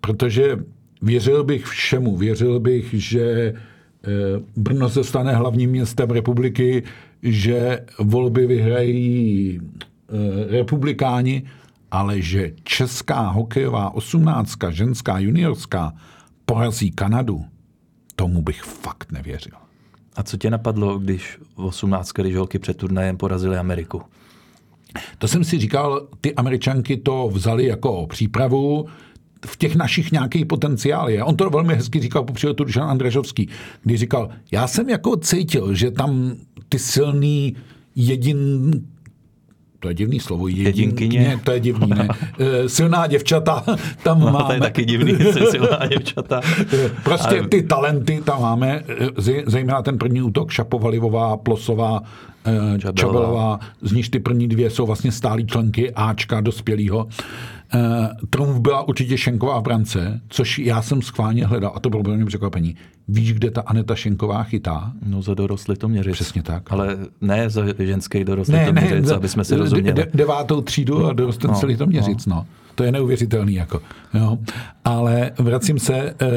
protože 0.00 0.56
věřil 1.02 1.44
bych 1.44 1.64
všemu. 1.64 2.16
Věřil 2.16 2.60
bych, 2.60 2.94
že 2.94 3.22
eh, 3.22 3.54
Brno 4.56 4.88
se 4.88 5.04
stane 5.04 5.34
hlavním 5.34 5.70
městem 5.70 6.10
republiky, 6.10 6.82
že 7.22 7.80
volby 7.98 8.46
vyhrají 8.46 9.60
eh, 9.60 10.56
republikáni, 10.56 11.42
ale 11.90 12.22
že 12.22 12.52
česká 12.64 13.20
hokejová 13.20 13.94
osmnáctka, 13.94 14.70
ženská 14.70 15.18
juniorská, 15.18 15.92
porazí 16.46 16.90
Kanadu, 16.90 17.44
tomu 18.20 18.42
bych 18.42 18.62
fakt 18.62 19.12
nevěřil. 19.12 19.52
A 20.16 20.22
co 20.22 20.36
tě 20.36 20.50
napadlo, 20.50 20.98
když 20.98 21.38
v 21.56 21.64
18, 21.64 22.12
když 22.12 22.36
holky 22.36 22.58
před 22.58 22.76
turnajem 22.76 23.16
porazili 23.16 23.56
Ameriku? 23.56 24.02
To 25.18 25.28
jsem 25.28 25.44
si 25.44 25.58
říkal, 25.58 26.08
ty 26.20 26.34
američanky 26.34 26.96
to 26.96 27.28
vzali 27.32 27.66
jako 27.66 28.06
přípravu, 28.06 28.86
v 29.46 29.56
těch 29.56 29.76
našich 29.76 30.12
nějaký 30.12 30.44
potenciál 30.44 31.10
je. 31.10 31.24
On 31.24 31.36
to 31.36 31.50
velmi 31.50 31.74
hezky 31.74 32.00
říkal 32.00 32.24
po 32.24 32.32
příletu 32.32 32.64
Dušan 32.64 32.90
Andražovský, 32.90 33.48
když 33.82 34.00
říkal, 34.00 34.28
já 34.52 34.66
jsem 34.66 34.88
jako 34.88 35.16
cítil, 35.16 35.74
že 35.74 35.90
tam 35.90 36.32
ty 36.68 36.78
silný 36.78 37.56
jedin, 37.96 38.70
to 39.80 39.88
je 39.88 39.94
divný 39.94 40.20
slovo, 40.20 40.48
jedinkyně, 40.48 41.40
to 41.44 41.52
je 41.52 41.60
divný, 41.60 41.90
ne. 41.90 42.08
Eh, 42.38 42.68
silná 42.68 43.06
děvčata 43.06 43.64
tam 44.02 44.20
no, 44.20 44.30
máme. 44.30 44.46
To 44.46 44.52
je 44.52 44.60
taky 44.60 44.84
divný, 44.84 45.14
silná 45.50 45.86
děvčata. 45.86 46.40
prostě 47.04 47.42
ty 47.48 47.62
talenty 47.62 48.22
tam 48.24 48.42
máme, 48.42 48.82
eh, 48.88 49.42
zejména 49.46 49.82
ten 49.82 49.98
první 49.98 50.22
útok, 50.22 50.50
Šapovalivová, 50.50 51.36
Plosová, 51.36 52.00
Čabelová. 52.78 52.92
Čabelová, 52.92 53.60
z 53.82 53.92
níž 53.92 54.08
ty 54.08 54.18
první 54.18 54.48
dvě 54.48 54.70
jsou 54.70 54.86
vlastně 54.86 55.12
stálí 55.12 55.46
členky 55.46 55.92
Ačka 55.94 56.40
dospělýho. 56.40 57.08
Uh, 57.74 57.80
Trumf 58.30 58.58
byla 58.58 58.88
určitě 58.88 59.18
Šenková 59.18 59.60
v 59.60 59.62
brance, 59.62 60.20
což 60.28 60.58
já 60.58 60.82
jsem 60.82 61.02
schválně 61.02 61.46
hledal 61.46 61.72
a 61.74 61.80
to 61.80 61.90
bylo 61.90 62.02
velmi 62.02 62.24
překvapení. 62.24 62.76
Víš, 63.08 63.32
kde 63.32 63.50
ta 63.50 63.60
Aneta 63.60 63.94
Šenková 63.94 64.42
chytá? 64.42 64.92
No 65.06 65.22
za 65.22 65.34
dorostlý 65.34 65.76
to 65.76 65.88
měřit. 65.88 66.12
Přesně 66.12 66.42
tak. 66.42 66.72
Ale 66.72 66.96
ne 67.20 67.50
za 67.50 67.62
ženský 67.78 68.24
dorostlý 68.24 68.54
ne, 68.54 68.66
to 68.66 68.72
měřit, 68.72 69.06
ne, 69.06 69.14
aby 69.14 69.28
jsme 69.28 69.44
si 69.44 69.56
rozuměli. 69.56 69.96
De, 69.96 70.08
devátou 70.14 70.60
třídu 70.60 71.06
a 71.06 71.12
dorostlý 71.12 71.48
no, 71.72 71.76
to 71.78 71.86
měřit, 71.86 72.26
no. 72.26 72.36
no. 72.36 72.46
To 72.74 72.84
je 72.84 72.92
neuvěřitelný. 72.92 73.54
Jako, 73.54 73.80
jo. 74.14 74.38
Ale 74.84 75.30
vracím 75.38 75.78
se 75.78 76.02
uh, 76.02 76.28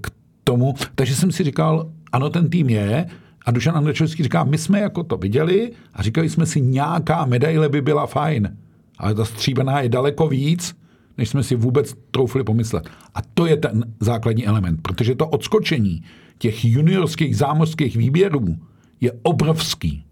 k 0.00 0.10
tomu, 0.44 0.74
takže 0.94 1.16
jsem 1.16 1.32
si 1.32 1.44
říkal, 1.44 1.90
ano, 2.12 2.30
ten 2.30 2.50
tým 2.50 2.70
je, 2.70 3.06
a 3.46 3.50
Dušan 3.50 3.76
Andrečovský 3.76 4.22
říká, 4.22 4.44
my 4.44 4.58
jsme 4.58 4.80
jako 4.80 5.02
to 5.02 5.16
viděli 5.16 5.72
a 5.94 6.02
říkali 6.02 6.28
jsme 6.28 6.46
si, 6.46 6.60
nějaká 6.60 7.24
medaile 7.24 7.68
by 7.68 7.80
byla 7.82 8.06
fajn 8.06 8.56
ale 9.00 9.14
ta 9.14 9.24
stříbená 9.24 9.80
je 9.80 9.88
daleko 9.88 10.28
víc, 10.28 10.76
než 11.18 11.28
jsme 11.28 11.42
si 11.42 11.56
vůbec 11.56 11.94
troufli 12.10 12.44
pomyslet. 12.44 12.88
A 13.14 13.22
to 13.34 13.46
je 13.46 13.56
ten 13.56 13.94
základní 14.00 14.46
element, 14.46 14.82
protože 14.82 15.14
to 15.14 15.26
odskočení 15.26 16.02
těch 16.38 16.64
juniorských 16.64 17.36
zámořských 17.36 17.96
výběrů 17.96 18.56
je 19.00 19.12
obrovský. 19.22 20.04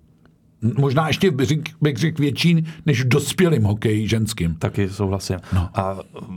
Možná 0.78 1.08
ještě 1.08 1.30
bych 1.80 1.96
řekl 1.96 2.22
větší 2.22 2.66
než 2.86 3.04
v 3.04 3.08
dospělým 3.08 3.64
hokeji 3.64 4.08
ženským. 4.08 4.54
Taky 4.54 4.88
souhlasím. 4.88 5.36
No. 5.52 5.68
A 5.74 5.96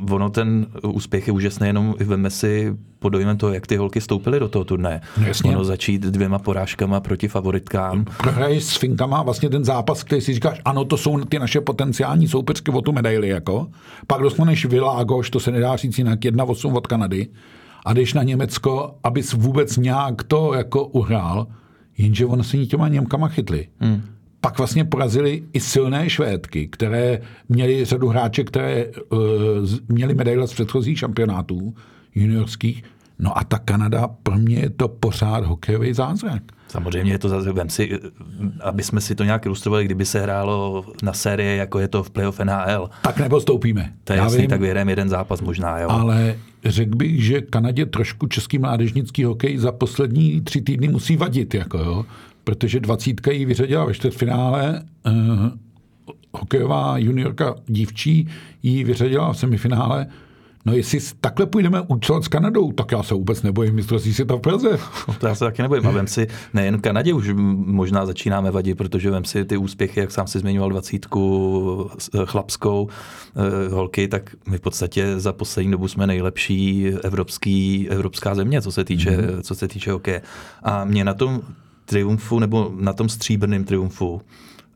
ono 0.10 0.29
ten 0.29 0.65
úspěch 0.84 1.27
je 1.27 1.34
úžasný, 1.34 1.67
jenom 1.67 1.95
veme 1.99 2.29
si 2.29 2.75
pod 2.99 3.10
dojmem 3.10 3.38
toho, 3.38 3.53
jak 3.53 3.67
ty 3.67 3.77
holky 3.77 4.01
stoupily 4.01 4.39
do 4.39 4.49
toho 4.49 4.65
turné. 4.65 5.01
No, 5.17 5.27
jasně. 5.27 5.51
Ono 5.51 5.63
začít 5.63 6.01
dvěma 6.01 6.39
porážkama 6.39 6.99
proti 6.99 7.27
favoritkám. 7.27 8.05
Prohrají 8.17 8.62
s 8.62 8.77
Finkama 8.77 9.23
vlastně 9.23 9.49
ten 9.49 9.65
zápas, 9.65 10.03
který 10.03 10.21
si 10.21 10.34
říkáš, 10.34 10.62
ano, 10.65 10.86
to 10.86 10.97
jsou 10.97 11.25
ty 11.25 11.39
naše 11.39 11.62
potenciální 11.62 12.27
soupeřky 12.27 12.71
o 12.71 12.81
tu 12.81 12.91
medaili, 12.91 13.27
jako. 13.27 13.67
Pak 14.07 14.21
dostaneš 14.21 14.65
Világoš, 14.65 15.29
to 15.29 15.39
se 15.39 15.51
nedá 15.51 15.75
říct 15.75 15.97
jinak, 15.97 16.19
1-8 16.19 16.75
od 16.75 16.88
Kanady. 16.88 17.27
A 17.86 17.93
jdeš 17.93 18.13
na 18.13 18.23
Německo, 18.23 18.95
abys 19.03 19.34
vůbec 19.34 19.77
nějak 19.77 20.23
to 20.23 20.53
jako 20.53 20.86
uhrál, 20.86 21.47
jenže 22.02 22.26
ono 22.26 22.44
se 22.44 22.58
těma 22.66 22.88
Němkama 22.88 23.28
chytli. 23.28 23.68
Hmm. 23.80 24.02
Pak 24.42 24.58
vlastně 24.58 24.86
porazili 24.86 25.44
i 25.54 25.60
silné 25.60 26.10
Švédky, 26.10 26.68
které 26.68 27.22
měly 27.50 27.86
řadu 27.86 28.08
hráček, 28.08 28.48
které 28.48 28.86
uh, 28.86 29.20
měly 29.88 30.14
medaile 30.14 30.48
z 30.48 30.54
předchozích 30.54 31.00
šampionátů 31.00 31.76
juniorských. 32.16 32.84
No 33.21 33.38
a 33.38 33.43
ta 33.43 33.60
Kanada, 33.60 34.07
pro 34.23 34.36
mě 34.36 34.60
je 34.60 34.69
to 34.69 34.88
pořád 34.88 35.45
hokejový 35.45 35.93
zázrak. 35.93 36.43
Samozřejmě 36.67 37.12
je 37.12 37.19
to 37.19 37.29
zase, 37.29 37.51
vem 37.51 37.69
si, 37.69 37.99
aby 38.63 38.84
jsme 38.84 39.01
si 39.01 39.15
to 39.15 39.23
nějak 39.23 39.45
ilustrovali, 39.45 39.86
kdyby 39.86 40.05
se 40.05 40.21
hrálo 40.21 40.86
na 41.03 41.13
série, 41.13 41.55
jako 41.55 41.79
je 41.79 41.88
to 41.88 42.03
v 42.03 42.10
playoff 42.10 42.39
NHL. 42.39 42.89
Tak 43.01 43.19
nepostoupíme. 43.19 43.93
To 44.03 44.13
je 44.13 44.17
Já 44.17 44.23
jasný, 44.23 44.39
vím, 44.39 44.49
tak 44.49 44.62
vyhrajeme 44.62 44.91
jeden 44.91 45.10
zápas 45.10 45.41
možná, 45.41 45.79
jo. 45.79 45.89
Ale 45.89 46.36
řekl 46.65 46.95
bych, 46.95 47.25
že 47.25 47.41
Kanadě 47.41 47.86
trošku 47.86 48.27
český 48.27 48.60
mládežnický 48.60 49.23
hokej 49.23 49.57
za 49.57 49.71
poslední 49.71 50.41
tři 50.41 50.62
týdny 50.62 50.88
musí 50.88 51.17
vadit, 51.17 51.53
jako 51.53 51.77
jo. 51.77 52.05
Protože 52.43 52.79
dvacítka 52.79 53.31
ji 53.31 53.45
vyřadila 53.45 53.86
ve 53.86 53.93
čtvrtfinále, 53.93 54.84
uh, 55.05 55.13
hokejová 56.34 56.97
juniorka 56.97 57.55
dívčí 57.67 58.27
ji 58.63 58.84
vyřadila 58.84 59.34
v 59.34 59.38
semifinále, 59.38 60.07
No 60.65 60.74
jestli 60.74 61.00
takhle 61.21 61.45
půjdeme 61.45 61.82
účelovat 61.82 62.24
s 62.24 62.28
Kanadou, 62.28 62.71
tak 62.71 62.91
já 62.91 63.04
se 63.04 63.13
vůbec 63.13 63.41
nebojím 63.41 63.76
mistrovství 63.76 64.13
světa 64.13 64.36
v 64.36 64.39
Praze. 64.39 64.80
To 65.19 65.28
já 65.28 65.36
se 65.36 65.45
taky 65.45 65.62
nebojím. 65.62 65.88
A 65.88 65.91
vem 65.91 66.08
si, 66.08 66.28
nejen 66.54 66.80
Kanadě 66.80 67.13
už 67.13 67.32
možná 67.56 68.06
začínáme 68.06 68.52
vadit, 68.52 68.78
protože 68.78 69.12
vem 69.12 69.26
si 69.26 69.45
ty 69.45 69.58
úspěchy, 69.58 70.00
jak 70.00 70.12
sám 70.12 70.28
si 70.28 70.39
zmiňoval 70.39 70.69
dvacítku 70.69 71.89
eh, 72.15 72.26
chlapskou 72.26 72.89
eh, 73.36 73.69
holky, 73.69 74.08
tak 74.08 74.36
my 74.50 74.58
v 74.58 74.62
podstatě 74.62 75.19
za 75.19 75.34
poslední 75.34 75.71
dobu 75.71 75.88
jsme 75.88 76.08
nejlepší 76.08 76.88
evropský, 77.04 77.89
evropská 77.89 78.36
země, 78.36 78.62
co 78.62 78.71
se 78.71 78.84
týče, 78.84 79.12
mm-hmm. 79.12 79.41
co 79.41 79.56
se 79.56 79.67
týče 79.67 79.91
hokeje. 79.91 80.21
A 80.63 80.86
mě 80.86 81.04
na 81.04 81.13
tom 81.13 81.41
triumfu, 81.86 82.39
nebo 82.39 82.71
na 82.80 82.93
tom 82.93 83.10
stříbrném 83.10 83.63
triumfu, 83.63 84.21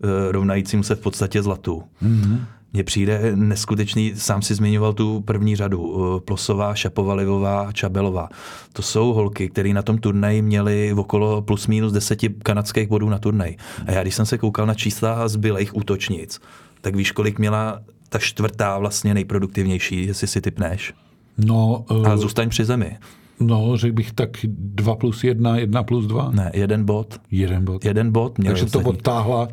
eh, 0.03 0.31
rovnajícím 0.31 0.83
se 0.83 0.95
v 0.95 0.99
podstatě 0.99 1.43
zlatu, 1.43 1.83
mm-hmm 2.03 2.45
mně 2.75 2.83
přijde 2.83 3.31
neskutečný, 3.35 4.13
sám 4.15 4.41
si 4.41 4.55
zmiňoval 4.55 4.93
tu 4.93 5.21
první 5.21 5.55
řadu, 5.55 5.95
eh, 6.17 6.19
Plosová, 6.19 6.75
Šapovalivová, 6.75 7.71
Čabelová. 7.71 8.29
To 8.73 8.81
jsou 8.81 9.13
holky, 9.13 9.49
které 9.49 9.73
na 9.73 9.81
tom 9.81 9.97
turnaji 9.97 10.41
měly 10.41 10.93
okolo 10.93 11.41
plus 11.41 11.67
minus 11.67 11.93
deseti 11.93 12.29
kanadských 12.29 12.87
bodů 12.87 13.09
na 13.09 13.17
turnaj. 13.17 13.55
A 13.87 13.91
já 13.91 14.01
když 14.01 14.15
jsem 14.15 14.25
se 14.25 14.37
koukal 14.37 14.65
na 14.65 14.73
čísla 14.73 15.27
zbylejch 15.27 15.75
útočnic, 15.75 16.39
tak 16.81 16.95
víš, 16.95 17.11
kolik 17.11 17.39
měla 17.39 17.79
ta 18.09 18.19
čtvrtá 18.19 18.77
vlastně 18.77 19.13
nejproduktivnější, 19.13 20.05
jestli 20.05 20.27
si 20.27 20.41
typneš? 20.41 20.93
No, 21.37 21.85
uh... 21.91 22.07
A 22.07 22.17
zůstaň 22.17 22.49
při 22.49 22.65
zemi. 22.65 22.97
No, 23.39 23.77
řekl 23.77 23.95
bych 23.95 24.11
tak 24.11 24.29
2 24.43 24.95
plus 24.95 25.23
1, 25.23 25.57
1 25.57 25.83
plus 25.83 26.07
2. 26.07 26.31
Ne, 26.31 26.51
jeden 26.53 26.85
bod. 26.85 27.19
Jeden 27.31 27.65
bod. 27.65 27.85
Jeden 27.85 28.11
bod. 28.11 28.33
Takže 28.45 28.65
to 28.65 28.79
odtáhla 28.79 29.47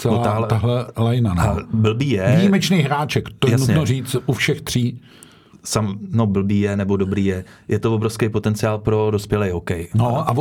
celá 0.00 0.22
tahle, 0.22 0.46
tahle 0.46 0.86
lajna. 0.96 1.34
No. 1.34 1.56
blbý 1.72 2.10
je... 2.10 2.34
Výjimečný 2.36 2.78
hráček, 2.78 3.28
to 3.38 3.48
je 3.48 3.52
Jasně. 3.52 3.66
nutno 3.66 3.86
říct 3.86 4.16
u 4.26 4.32
všech 4.32 4.60
tří 4.60 5.00
sam, 5.64 5.98
no 6.10 6.26
blbý 6.26 6.60
je 6.60 6.76
nebo 6.76 6.96
dobrý 6.96 7.24
je. 7.24 7.44
Je 7.68 7.78
to 7.78 7.94
obrovský 7.94 8.28
potenciál 8.28 8.78
pro 8.78 9.10
dospělý 9.10 9.50
hokej. 9.50 9.88
No 9.94 10.28
a 10.30 10.34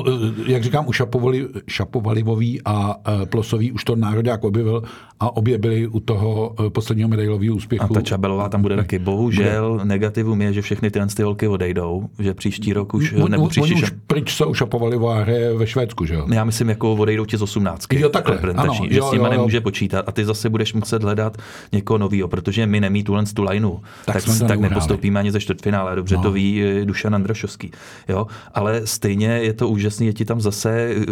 jak 0.45 0.63
říkám, 0.63 0.87
u 0.87 0.91
Šapovali, 0.91 1.47
Šapovalivový 1.67 2.61
a 2.65 2.95
uh, 2.95 3.25
Plosový 3.25 3.71
už 3.71 3.83
to 3.83 3.95
národák 3.95 4.43
objevil 4.43 4.83
a 5.19 5.37
obě 5.37 5.57
byly 5.57 5.87
u 5.87 5.99
toho 5.99 6.55
uh, 6.59 6.69
posledního 6.69 7.09
medailového 7.09 7.55
úspěchu. 7.55 7.83
A 7.83 7.87
ta 7.87 8.01
Čabelová 8.01 8.49
tam 8.49 8.61
bude 8.61 8.75
taky. 8.75 8.99
Bohužel 8.99 9.71
bude. 9.71 9.85
negativum 9.85 10.41
je, 10.41 10.53
že 10.53 10.61
všechny 10.61 10.91
tyhle 10.91 11.07
ty 11.07 11.23
holky 11.23 11.47
odejdou, 11.47 12.09
že 12.19 12.33
příští 12.33 12.73
rok 12.73 12.93
už, 12.93 13.13
on, 13.13 13.31
nebo 13.31 13.47
příští 13.47 13.73
už 13.73 13.91
pryč 14.07 14.33
jsou 14.33 14.53
Šapovalivá 14.53 15.19
hraje 15.19 15.53
ve 15.53 15.67
Švédsku, 15.67 16.05
že 16.05 16.13
jo? 16.13 16.27
Já 16.33 16.43
myslím, 16.43 16.69
jako 16.69 16.93
odejdou 16.93 17.25
ti 17.25 17.37
z 17.37 17.41
18. 17.41 17.93
Jo, 17.93 18.09
takhle, 18.09 18.37
ano, 18.55 18.73
že 18.73 18.97
jo, 18.97 19.09
s 19.09 19.13
jo, 19.13 19.23
jo. 19.23 19.29
nemůže 19.29 19.61
počítat 19.61 20.05
a 20.07 20.11
ty 20.11 20.25
zase 20.25 20.49
budeš 20.49 20.73
muset 20.73 21.03
hledat 21.03 21.37
někoho 21.71 21.97
nového, 21.97 22.27
protože 22.27 22.65
my 22.65 22.81
nemí 22.81 23.03
tuhle 23.03 23.23
tu 23.25 23.43
lineu, 23.43 23.77
tak, 24.05 24.23
tak, 24.25 24.47
tak 24.47 24.59
nepostoupíme 24.59 25.08
ani 25.17 25.31
ze 25.31 25.39
čtvrtfinále, 25.39 25.95
dobře 25.95 26.15
no. 26.15 26.21
to 26.21 26.31
ví 26.31 26.63
eh, 26.63 26.85
Dušan 26.85 27.15
Andrašovský. 27.15 27.71
Jo? 28.07 28.27
Ale 28.53 28.87
stejně 28.87 29.27
je 29.27 29.53
to 29.53 29.69
úžasný, 29.69 30.07
je 30.07 30.13
ti 30.13 30.25
tam 30.25 30.41
zase 30.41 30.71
eh, 30.71 31.05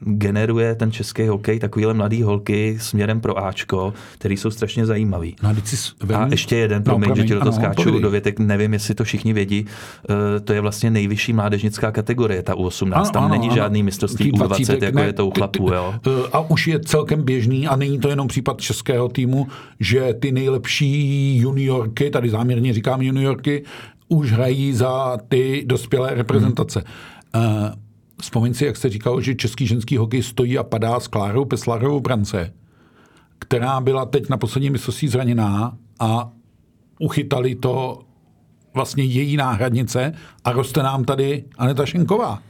generuje 0.00 0.74
ten 0.74 0.92
český 0.92 1.26
hokej 1.26 1.58
takovýhle 1.58 1.94
mladý 1.94 2.22
holky 2.22 2.76
směrem 2.80 3.20
pro 3.20 3.44
Ačko, 3.44 3.94
který 4.18 4.36
jsou 4.36 4.50
strašně 4.50 4.86
zajímavý. 4.86 5.36
No, 5.42 5.48
a, 5.48 6.16
a 6.16 6.26
ještě 6.26 6.56
jeden, 6.56 6.78
no, 6.78 6.84
promiň, 6.84 7.14
že 7.14 7.24
ti 7.24 7.34
do 7.34 7.40
toho 7.40 7.52
skáču 7.52 7.98
do 7.98 8.10
větek, 8.10 8.38
nevím, 8.38 8.72
jestli 8.72 8.94
to 8.94 9.04
všichni 9.04 9.32
vědí, 9.32 9.66
uh, 10.10 10.16
to 10.44 10.52
je 10.52 10.60
vlastně 10.60 10.90
nejvyšší 10.90 11.32
mládežnická 11.32 11.92
kategorie, 11.92 12.42
ta 12.42 12.54
U18. 12.54 12.92
Ano, 12.94 13.10
tam 13.10 13.24
ano, 13.24 13.34
není 13.34 13.46
ano, 13.46 13.56
žádný 13.56 13.82
mistrovství 13.82 14.32
U20, 14.32 14.84
jako 14.84 14.98
ne, 14.98 15.04
je 15.04 15.12
to 15.12 15.26
u 15.26 15.30
chlapů. 15.30 15.72
Jo? 15.72 15.94
A 16.32 16.40
už 16.40 16.66
je 16.66 16.80
celkem 16.80 17.22
běžný, 17.22 17.68
a 17.68 17.76
není 17.76 17.98
to 17.98 18.08
jenom 18.08 18.28
případ 18.28 18.60
českého 18.60 19.08
týmu, 19.08 19.46
že 19.80 20.14
ty 20.14 20.32
nejlepší 20.32 21.36
juniorky, 21.36 22.10
tady 22.10 22.30
záměrně 22.30 22.72
říkám 22.72 23.02
juniorky, 23.32 23.64
už 24.08 24.32
hrají 24.32 24.74
za 24.74 25.18
ty 25.28 25.64
dospělé 25.66 26.14
reprezentace. 26.14 26.84
Hmm. 27.34 27.46
Uh, 27.46 27.70
vzpomeň 28.20 28.54
si, 28.54 28.64
jak 28.64 28.76
se 28.76 28.88
říkalo, 28.88 29.20
že 29.20 29.34
český 29.34 29.66
ženský 29.66 29.96
hokej 29.96 30.22
stojí 30.22 30.58
a 30.58 30.62
padá 30.62 31.00
s 31.00 31.08
Klárou 31.08 31.44
Peslarovou 31.44 32.00
brance, 32.00 32.52
která 33.38 33.80
byla 33.80 34.04
teď 34.04 34.28
na 34.28 34.36
posledním 34.36 34.72
mistrovství 34.72 35.08
zraněná 35.08 35.76
a 36.00 36.30
uchytali 36.98 37.54
to 37.54 38.02
vlastně 38.74 39.04
její 39.04 39.36
náhradnice 39.36 40.12
a 40.44 40.52
roste 40.52 40.82
nám 40.82 41.04
tady 41.04 41.44
Aneta 41.58 41.86
Šenková. 41.86 42.42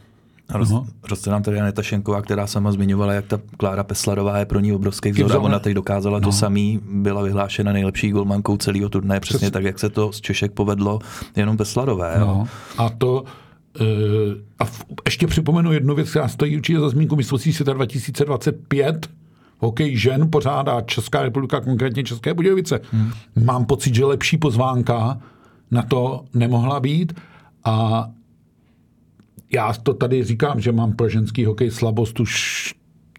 Roz, 0.51 0.73
roste 1.11 1.31
nám 1.31 1.43
tady 1.43 1.61
Aneta 1.61 1.83
Šenková, 1.83 2.23
která 2.23 2.47
sama 2.47 2.73
zmiňovala, 2.73 3.13
jak 3.13 3.27
ta 3.27 3.41
Klára 3.57 3.85
Peslarová 3.85 4.39
je 4.39 4.45
pro 4.45 4.61
ní 4.61 4.73
obrovský 4.73 5.13
vzor 5.13 5.33
a 5.33 5.39
ona 5.39 5.59
teď 5.59 5.75
dokázala 5.75 6.19
no. 6.19 6.25
to 6.25 6.33
samý, 6.33 6.81
byla 6.93 7.23
vyhlášena 7.23 7.73
nejlepší 7.73 8.11
golmankou 8.11 8.57
celého 8.57 8.89
turnaje, 8.89 9.21
přesně 9.21 9.39
Přes... 9.39 9.53
tak, 9.53 9.65
jak 9.65 9.79
se 9.79 9.91
to 9.91 10.13
z 10.13 10.21
Češek 10.21 10.53
povedlo 10.53 10.99
jenom 11.37 11.57
Peslarové. 11.57 12.17
No. 12.21 12.49
A 12.79 12.89
to 12.89 13.23
uh, 13.81 13.87
a 14.59 14.65
v, 14.65 14.85
ještě 15.05 15.27
připomenu 15.27 15.73
jednu 15.73 15.95
věc, 15.95 16.11
která 16.11 16.29
stojí 16.29 16.57
určitě 16.57 16.81
za 16.81 16.89
zmínku 16.89 17.17
mistrovství 17.17 17.53
světa 17.53 17.73
2025, 17.73 19.11
hokej 19.59 19.97
žen 19.97 20.31
pořádá 20.31 20.81
Česká 20.81 21.23
republika, 21.23 21.61
konkrétně 21.61 22.05
České 22.05 22.35
Budějovice. 22.35 22.81
Hmm. 22.93 23.13
Mám 23.45 23.65
pocit, 23.65 23.95
že 23.95 24.05
lepší 24.05 24.39
pozvánka 24.39 25.21
na 25.71 25.83
to 25.83 26.25
nemohla 26.35 26.81
být 26.81 27.21
a 27.65 28.09
já 29.55 29.73
to 29.73 29.95
tady 29.95 30.25
říkám, 30.25 30.61
že 30.61 30.73
mám 30.73 30.93
pro 30.93 31.09
ženský 31.09 31.45
hokej 31.45 31.71
slabost 31.71 32.21
už 32.21 32.75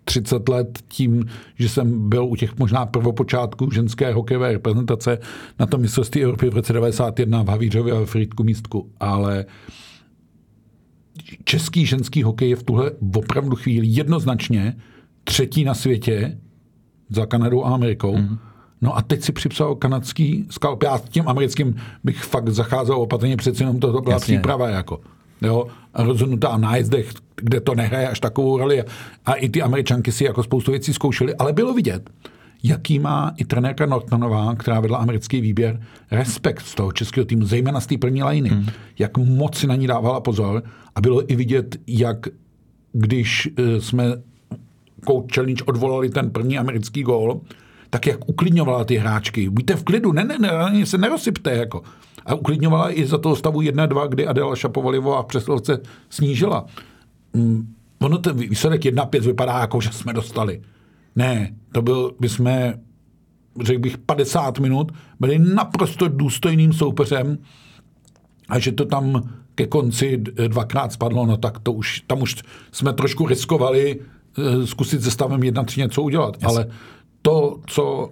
30 0.05 0.49
let 0.49 0.79
tím, 0.87 1.25
že 1.55 1.69
jsem 1.69 2.09
byl 2.09 2.25
u 2.25 2.35
těch 2.35 2.57
možná 2.57 2.85
prvopočátků 2.85 3.71
ženské 3.71 4.13
hokejové 4.13 4.51
reprezentace 4.51 5.17
na 5.59 5.65
tom 5.65 5.81
mistrovství 5.81 6.23
Evropy 6.23 6.49
v 6.49 6.53
roce 6.53 6.73
91 6.73 7.43
v 7.43 7.47
Havířově 7.47 7.93
a 7.93 7.99
v 7.99 8.05
Frýdku 8.05 8.43
místku, 8.43 8.89
ale 8.99 9.45
český 11.43 11.85
ženský 11.85 12.23
hokej 12.23 12.49
je 12.49 12.55
v 12.55 12.63
tuhle 12.63 12.91
opravdu 13.15 13.55
chvíli 13.55 13.87
jednoznačně 13.87 14.75
třetí 15.23 15.63
na 15.63 15.73
světě 15.73 16.37
za 17.09 17.25
Kanadou 17.25 17.65
a 17.65 17.73
Amerikou. 17.73 18.17
Mm. 18.17 18.37
No 18.81 18.97
a 18.97 19.01
teď 19.01 19.21
si 19.21 19.31
připsal 19.31 19.75
kanadský 19.75 20.45
skalp. 20.49 20.83
Já 20.83 20.97
s 20.97 21.01
tím 21.01 21.27
americkým 21.27 21.75
bych 22.03 22.23
fakt 22.23 22.49
zacházel 22.49 22.95
opatrně, 22.95 23.37
přeci 23.37 23.63
jenom 23.63 23.79
to 23.79 24.01
byla 24.01 24.19
příprava 24.19 24.69
jako. 24.69 24.99
Jo, 25.43 25.67
rozhodnutá 25.93 26.49
na 26.51 26.57
nájezdech, 26.57 27.11
kde 27.35 27.61
to 27.61 27.75
nehraje 27.75 28.09
až 28.09 28.19
takovou 28.19 28.57
roli. 28.57 28.83
A 29.25 29.33
i 29.33 29.49
ty 29.49 29.61
američanky 29.61 30.11
si 30.11 30.23
jako 30.23 30.43
spoustu 30.43 30.71
věcí 30.71 30.93
zkoušely, 30.93 31.35
ale 31.35 31.53
bylo 31.53 31.73
vidět, 31.73 32.09
jaký 32.63 32.99
má 32.99 33.33
i 33.37 33.45
trenérka 33.45 33.85
Nortonová, 33.85 34.55
která 34.55 34.79
vedla 34.79 34.97
americký 34.97 35.41
výběr, 35.41 35.81
respekt 36.11 36.61
z 36.61 36.75
toho 36.75 36.91
českého 36.91 37.25
týmu, 37.25 37.45
zejména 37.45 37.79
z 37.79 37.87
té 37.87 37.97
první 37.97 38.23
liny. 38.23 38.49
Hmm. 38.49 38.65
Jak 38.99 39.17
moc 39.17 39.57
si 39.57 39.67
na 39.67 39.75
ní 39.75 39.87
dávala 39.87 40.19
pozor 40.19 40.63
a 40.95 41.01
bylo 41.01 41.31
i 41.31 41.35
vidět, 41.35 41.77
jak 41.87 42.27
když 42.93 43.49
eh, 43.57 43.81
jsme 43.81 44.05
Coach 45.07 45.25
Challenge 45.35 45.63
odvolali 45.63 46.09
ten 46.09 46.29
první 46.29 46.57
americký 46.57 47.03
gól, 47.03 47.41
tak 47.89 48.07
jak 48.07 48.29
uklidňovala 48.29 48.83
ty 48.83 48.95
hráčky. 48.95 49.49
Buďte 49.49 49.75
v 49.75 49.83
klidu, 49.83 50.11
ne, 50.11 50.23
ne, 50.23 50.37
ne, 50.39 50.85
se 50.85 50.97
nerosypte. 50.97 51.51
Jako. 51.51 51.83
A 52.25 52.35
uklidňovala 52.35 52.91
i 52.91 53.05
za 53.05 53.17
toho 53.17 53.35
stavu 53.35 53.61
1-2, 53.61 54.07
kdy 54.07 54.27
Adela 54.27 54.55
Šapovalivová 54.55 55.23
v 55.23 55.25
přesilovce 55.25 55.79
snížila. 56.09 56.65
Mm, 57.33 57.73
ono 57.99 58.17
ten 58.17 58.37
výsledek 58.37 58.81
1-5 58.81 59.19
vypadá 59.19 59.59
jako, 59.59 59.81
že 59.81 59.89
jsme 59.89 60.13
dostali. 60.13 60.61
Ne, 61.15 61.55
to 61.71 61.81
byl, 61.81 62.11
my 62.19 62.29
jsme, 62.29 62.79
řekl 63.63 63.79
bych, 63.79 63.97
50 63.97 64.59
minut, 64.59 64.91
byli 65.19 65.39
naprosto 65.39 66.07
důstojným 66.07 66.73
soupeřem 66.73 67.37
a 68.49 68.59
že 68.59 68.71
to 68.71 68.85
tam 68.85 69.29
ke 69.55 69.67
konci 69.67 70.17
dvakrát 70.47 70.91
spadlo, 70.93 71.25
no 71.25 71.37
tak 71.37 71.59
to 71.59 71.71
už, 71.71 72.01
tam 72.07 72.21
už 72.21 72.35
jsme 72.71 72.93
trošku 72.93 73.27
riskovali 73.27 73.99
Eh, 74.37 74.67
zkusit 74.67 75.03
se 75.03 75.11
stavem 75.11 75.41
1-3 75.41 75.77
něco 75.77 76.01
udělat. 76.01 76.35
Yes. 76.35 76.43
Ale 76.43 76.65
to, 77.21 77.59
co 77.67 78.09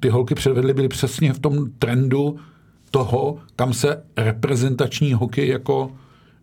ty 0.00 0.08
holky 0.08 0.34
předvedly, 0.34 0.74
byly 0.74 0.88
přesně 0.88 1.32
v 1.32 1.38
tom 1.38 1.70
trendu 1.78 2.36
toho, 2.90 3.38
kam 3.56 3.72
se 3.72 4.02
reprezentační 4.16 5.12
hokej 5.12 5.48
jako 5.48 5.90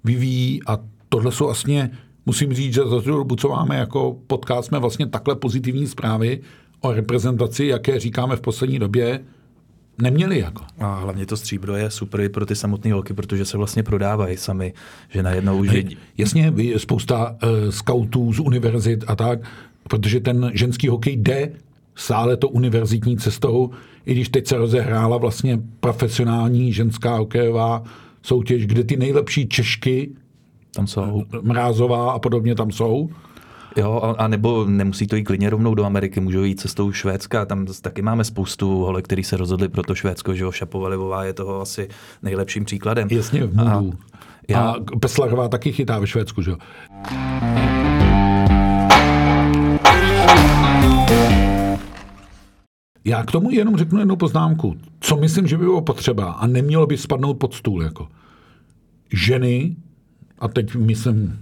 vyvíjí 0.03 0.61
a 0.67 0.79
tohle 1.09 1.31
jsou 1.31 1.45
vlastně, 1.45 1.91
musím 2.25 2.53
říct, 2.53 2.73
že 2.73 2.81
za 2.81 3.01
tu 3.01 3.11
dobu, 3.11 3.35
co 3.35 3.49
máme 3.49 3.75
jako 3.75 4.17
podcast, 4.27 4.67
jsme 4.67 4.79
vlastně 4.79 5.07
takhle 5.07 5.35
pozitivní 5.35 5.87
zprávy 5.87 6.41
o 6.81 6.91
reprezentaci, 6.91 7.65
jaké 7.65 7.99
říkáme 7.99 8.35
v 8.35 8.41
poslední 8.41 8.79
době, 8.79 9.19
neměli. 10.01 10.39
Jako. 10.39 10.63
A 10.79 10.99
hlavně 10.99 11.25
to 11.25 11.37
stříbro 11.37 11.75
je 11.75 11.91
super 11.91 12.21
i 12.21 12.29
pro 12.29 12.45
ty 12.45 12.55
samotné 12.55 12.93
holky, 12.93 13.13
protože 13.13 13.45
se 13.45 13.57
vlastně 13.57 13.83
prodávají 13.83 14.37
sami, 14.37 14.73
že 15.09 15.23
najednou 15.23 15.57
už... 15.57 15.71
Je... 15.71 15.83
Jasně, 16.17 16.53
spousta 16.77 17.31
uh, 17.31 17.69
skautů 17.69 18.33
z 18.33 18.39
univerzit 18.39 19.03
a 19.07 19.15
tak, 19.15 19.39
protože 19.83 20.19
ten 20.19 20.51
ženský 20.53 20.87
hokej 20.87 21.17
jde 21.17 21.51
stále 21.95 22.37
to 22.37 22.49
univerzitní 22.49 23.17
cestou, 23.17 23.69
i 24.05 24.13
když 24.13 24.29
teď 24.29 24.47
se 24.47 24.57
rozehrála 24.57 25.17
vlastně 25.17 25.59
profesionální 25.79 26.73
ženská 26.73 27.15
hokejová 27.15 27.83
soutěž, 28.21 28.65
kde 28.65 28.83
ty 28.83 28.97
nejlepší 28.97 29.47
Češky 29.47 30.11
tam 30.75 30.87
jsou. 30.87 31.23
Mrázová 31.41 32.11
a 32.11 32.19
podobně 32.19 32.55
tam 32.55 32.71
jsou. 32.71 33.09
Jo, 33.77 34.01
a, 34.03 34.23
a 34.23 34.27
nebo 34.27 34.65
nemusí 34.65 35.07
to 35.07 35.15
jít 35.15 35.23
klidně 35.23 35.49
rovnou 35.49 35.75
do 35.75 35.85
Ameriky, 35.85 36.19
můžou 36.19 36.43
jít 36.43 36.59
cestou 36.59 36.91
Švédska, 36.91 37.45
tam 37.45 37.65
taky 37.81 38.01
máme 38.01 38.23
spoustu 38.23 38.83
holek, 38.83 39.05
který 39.05 39.23
se 39.23 39.37
rozhodli 39.37 39.69
pro 39.69 39.83
to 39.83 39.95
Švédsko, 39.95 40.33
že 40.33 40.43
jo, 40.43 40.51
Šapovalivová 40.51 41.23
je 41.23 41.33
toho 41.33 41.61
asi 41.61 41.87
nejlepším 42.21 42.65
příkladem. 42.65 43.07
Jasně, 43.11 43.45
v 43.45 43.61
a, 43.61 43.83
já... 44.49 44.59
a 44.59 44.75
Peslarová 44.99 45.47
taky 45.47 45.71
chytá 45.71 45.99
ve 45.99 46.07
Švédsku, 46.07 46.41
že 46.41 46.51
jo. 46.51 46.57
Já 53.05 53.23
k 53.23 53.31
tomu 53.31 53.51
jenom 53.51 53.77
řeknu 53.77 53.99
jednu 53.99 54.15
poznámku. 54.15 54.75
Co 54.99 55.17
myslím, 55.17 55.47
že 55.47 55.57
by 55.57 55.63
bylo 55.63 55.81
potřeba 55.81 56.31
a 56.31 56.47
nemělo 56.47 56.87
by 56.87 56.97
spadnout 56.97 57.37
pod 57.37 57.53
stůl. 57.53 57.83
Jako. 57.83 58.07
Ženy, 59.13 59.75
a 60.39 60.47
teď 60.47 60.75
myslím 60.75 61.39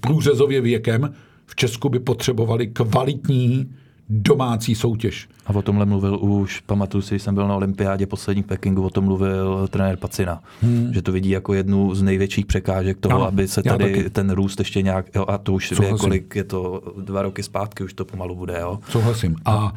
průřezově 0.00 0.60
věkem 0.60 1.14
v 1.46 1.56
Česku 1.56 1.88
by 1.88 1.98
potřebovali 1.98 2.66
kvalitní 2.66 3.70
domácí 4.08 4.74
soutěž. 4.74 5.28
A 5.46 5.54
o 5.54 5.62
tomhle 5.62 5.86
mluvil 5.86 6.18
už, 6.20 6.60
pamatuju 6.60 7.02
si, 7.02 7.18
jsem 7.18 7.34
byl 7.34 7.48
na 7.48 7.54
olympiádě 7.54 8.06
poslední 8.06 8.42
v 8.42 8.46
Pekingu, 8.46 8.82
o 8.82 8.90
tom 8.90 9.04
mluvil 9.04 9.68
trenér 9.68 9.96
Pacina, 9.96 10.42
hmm. 10.62 10.94
že 10.94 11.02
to 11.02 11.12
vidí 11.12 11.30
jako 11.30 11.54
jednu 11.54 11.94
z 11.94 12.02
největších 12.02 12.46
překážek 12.46 12.98
toho, 12.98 13.18
no, 13.18 13.26
aby 13.26 13.48
se 13.48 13.62
tady 13.62 14.10
ten 14.10 14.30
růst 14.30 14.58
ještě 14.58 14.82
nějak, 14.82 15.06
jo, 15.14 15.24
a 15.28 15.38
to 15.38 15.52
už 15.52 15.70
je 15.70 15.90
kolik, 16.00 16.36
je 16.36 16.44
to 16.44 16.82
dva 17.00 17.22
roky 17.22 17.42
zpátky, 17.42 17.84
už 17.84 17.94
to 17.94 18.04
pomalu 18.04 18.34
bude, 18.34 18.58
jo. 18.60 18.78
Souhlasím. 18.90 19.36
A 19.44 19.72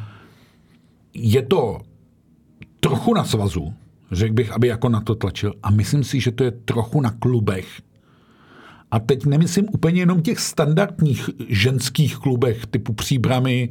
je 1.14 1.42
to 1.42 1.78
trochu 2.80 3.14
na 3.14 3.24
svazu, 3.24 3.74
řekl 4.12 4.34
bych, 4.34 4.52
aby 4.52 4.66
jako 4.66 4.88
na 4.88 5.00
to 5.00 5.14
tlačil. 5.14 5.54
A 5.62 5.70
myslím 5.70 6.04
si, 6.04 6.20
že 6.20 6.30
to 6.30 6.44
je 6.44 6.50
trochu 6.50 7.00
na 7.00 7.10
klubech, 7.10 7.82
a 8.90 8.98
teď 8.98 9.26
nemyslím 9.26 9.66
úplně 9.72 10.00
jenom 10.00 10.22
těch 10.22 10.40
standardních 10.40 11.30
ženských 11.48 12.16
klubech 12.16 12.66
typu 12.66 12.92
Příbramy, 12.92 13.70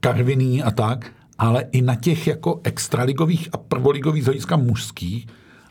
Karviný 0.00 0.62
a 0.62 0.70
tak, 0.70 1.12
ale 1.38 1.64
i 1.72 1.82
na 1.82 1.94
těch 1.94 2.26
jako 2.26 2.60
extraligových 2.64 3.48
a 3.52 3.56
prvoligových 3.56 4.22
z 4.22 4.26
hlediska 4.26 4.56
mužských, 4.56 5.26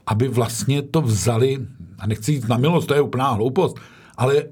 aby 0.07 0.27
vlastně 0.27 0.81
to 0.81 1.01
vzali, 1.01 1.57
a 1.99 2.07
nechci 2.07 2.31
jít 2.31 2.47
na 2.47 2.57
milost, 2.57 2.87
to 2.87 2.93
je 2.93 3.01
úplná 3.01 3.31
hloupost, 3.31 3.79
ale 4.17 4.43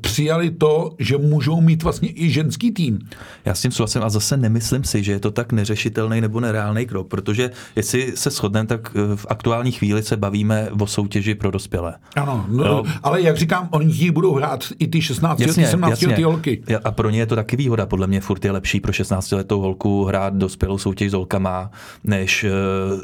přijali 0.00 0.50
to, 0.50 0.94
že 0.98 1.18
můžou 1.18 1.60
mít 1.60 1.82
vlastně 1.82 2.08
i 2.14 2.30
ženský 2.30 2.70
tým. 2.70 2.98
Já 3.44 3.54
s 3.54 3.62
tím 3.62 3.72
souhlasím 3.72 4.02
a 4.02 4.10
zase 4.10 4.36
nemyslím 4.36 4.84
si, 4.84 5.02
že 5.02 5.12
je 5.12 5.20
to 5.20 5.30
tak 5.30 5.52
neřešitelný 5.52 6.20
nebo 6.20 6.40
nereálný 6.40 6.86
krok, 6.86 7.08
protože 7.08 7.50
jestli 7.76 8.12
se 8.16 8.30
shodneme, 8.30 8.66
tak 8.66 8.92
e, 8.94 9.16
v 9.16 9.26
aktuální 9.28 9.72
chvíli 9.72 10.02
se 10.02 10.16
bavíme 10.16 10.70
o 10.80 10.86
soutěži 10.86 11.34
pro 11.34 11.50
dospělé. 11.50 11.94
Ano, 12.16 12.46
no, 12.48 12.64
no. 12.64 12.82
ale 13.02 13.22
jak 13.22 13.36
říkám, 13.36 13.68
oni 13.70 14.10
budou 14.10 14.34
hrát 14.34 14.64
i 14.78 14.86
ty 14.86 15.02
16 15.02 15.40
jasně, 15.40 15.66
17 15.66 16.02
letý 16.02 16.22
holky. 16.22 16.62
A 16.84 16.90
pro 16.90 17.10
ně 17.10 17.18
je 17.18 17.26
to 17.26 17.34
taky 17.34 17.56
výhoda, 17.56 17.86
podle 17.86 18.06
mě 18.06 18.20
furt 18.20 18.44
je 18.44 18.50
lepší 18.50 18.80
pro 18.80 18.92
16 18.92 19.30
letou 19.30 19.60
holku 19.60 20.04
hrát 20.04 20.34
dospělou 20.34 20.78
soutěž 20.78 21.10
s 21.10 21.14
holkama, 21.14 21.70
než 22.04 22.44
uh, 22.44 22.50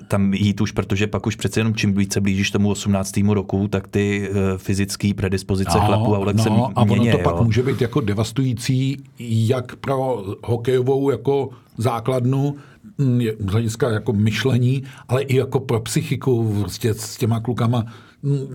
tam 0.08 0.34
jít 0.34 0.60
už, 0.60 0.72
protože 0.72 1.06
pak 1.06 1.26
už 1.26 1.36
přece 1.36 1.60
jenom 1.60 1.74
čím 1.74 1.94
více 1.94 2.20
blížíš 2.20 2.50
tomu 2.50 2.70
18. 2.70 3.16
roku, 3.16 3.68
tak 3.68 3.88
ty 3.88 4.30
uh, 4.30 4.36
fyzické 4.56 5.14
predispozice 5.14 5.78
no, 5.78 5.86
chlapů 5.86 6.14
a 6.14 6.18
holek 6.18 6.36
no, 6.36 6.44
se 6.56 6.72
a 6.74 6.82
ono 6.82 7.04
to 7.04 7.08
jo. 7.08 7.18
pak 7.24 7.40
může 7.40 7.62
být 7.62 7.80
jako 7.80 8.00
devastující 8.00 8.96
jak 9.18 9.76
pro 9.76 10.24
hokejovou 10.44 11.10
jako 11.10 11.48
základnu, 11.76 12.56
mm, 12.98 13.20
z 13.38 13.52
hlediska 13.52 13.90
jako 13.90 14.12
myšlení, 14.12 14.82
ale 15.08 15.22
i 15.22 15.36
jako 15.36 15.60
pro 15.60 15.80
psychiku 15.80 16.56
prostě 16.60 16.94
s 16.94 17.16
těma 17.16 17.40
klukama. 17.40 17.84
Mm, 18.22 18.46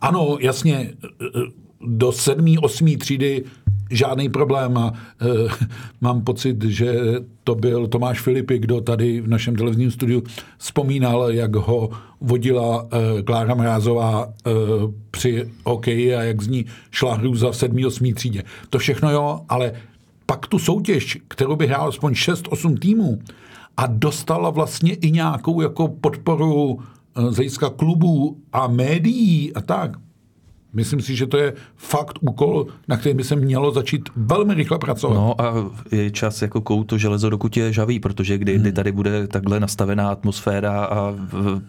ano, 0.00 0.36
jasně, 0.40 0.92
do 1.86 2.12
sedmý, 2.12 2.58
osmý 2.58 2.96
třídy 2.96 3.44
žádný 3.90 4.28
problém 4.28 4.78
a 4.78 4.92
e, 4.92 5.26
mám 6.00 6.24
pocit, 6.24 6.64
že 6.64 6.94
to 7.44 7.54
byl 7.54 7.86
Tomáš 7.86 8.20
Filipy, 8.20 8.58
kdo 8.58 8.80
tady 8.80 9.20
v 9.20 9.28
našem 9.28 9.56
televizním 9.56 9.90
studiu 9.90 10.22
vzpomínal, 10.58 11.30
jak 11.30 11.56
ho 11.56 11.90
vodila 12.20 12.88
e, 13.18 13.22
Klára 13.22 13.54
Mrázová 13.54 14.26
e, 14.26 14.50
při 15.10 15.50
hokeji 15.64 16.14
a 16.14 16.22
jak 16.22 16.42
z 16.42 16.48
ní 16.48 16.64
šla 16.90 17.14
hrůza 17.14 17.50
v 17.50 17.56
7. 17.56 17.84
8. 17.86 18.12
třídě. 18.12 18.42
To 18.70 18.78
všechno 18.78 19.10
jo, 19.10 19.40
ale 19.48 19.72
pak 20.26 20.46
tu 20.46 20.58
soutěž, 20.58 21.18
kterou 21.28 21.56
by 21.56 21.66
hrál 21.66 21.88
aspoň 21.88 22.12
6-8 22.12 22.78
týmů 22.78 23.18
a 23.76 23.86
dostala 23.86 24.50
vlastně 24.50 24.94
i 24.94 25.10
nějakou 25.10 25.60
jako 25.60 25.88
podporu 25.88 26.78
z 27.28 27.36
hlediska 27.36 27.70
klubů 27.70 28.36
a 28.52 28.66
médií 28.66 29.54
a 29.54 29.60
tak, 29.60 29.96
Myslím 30.72 31.00
si, 31.00 31.16
že 31.16 31.26
to 31.26 31.36
je 31.36 31.52
fakt 31.76 32.18
úkol, 32.20 32.66
na 32.88 32.96
který 32.96 33.14
by 33.14 33.24
se 33.24 33.36
mělo 33.36 33.72
začít 33.72 34.08
velmi 34.16 34.54
rychle 34.54 34.78
pracovat. 34.78 35.14
No 35.14 35.40
a 35.40 35.54
je 35.92 36.10
čas 36.10 36.42
jako 36.42 36.60
kout 36.60 36.86
to 36.86 36.98
železo, 36.98 37.30
dokud 37.30 37.56
je 37.56 37.72
žavý, 37.72 38.00
protože 38.00 38.38
kdy, 38.38 38.52
hmm. 38.52 38.62
kdy 38.62 38.72
tady 38.72 38.92
bude 38.92 39.26
takhle 39.26 39.60
nastavená 39.60 40.10
atmosféra 40.10 40.84
a 40.84 41.14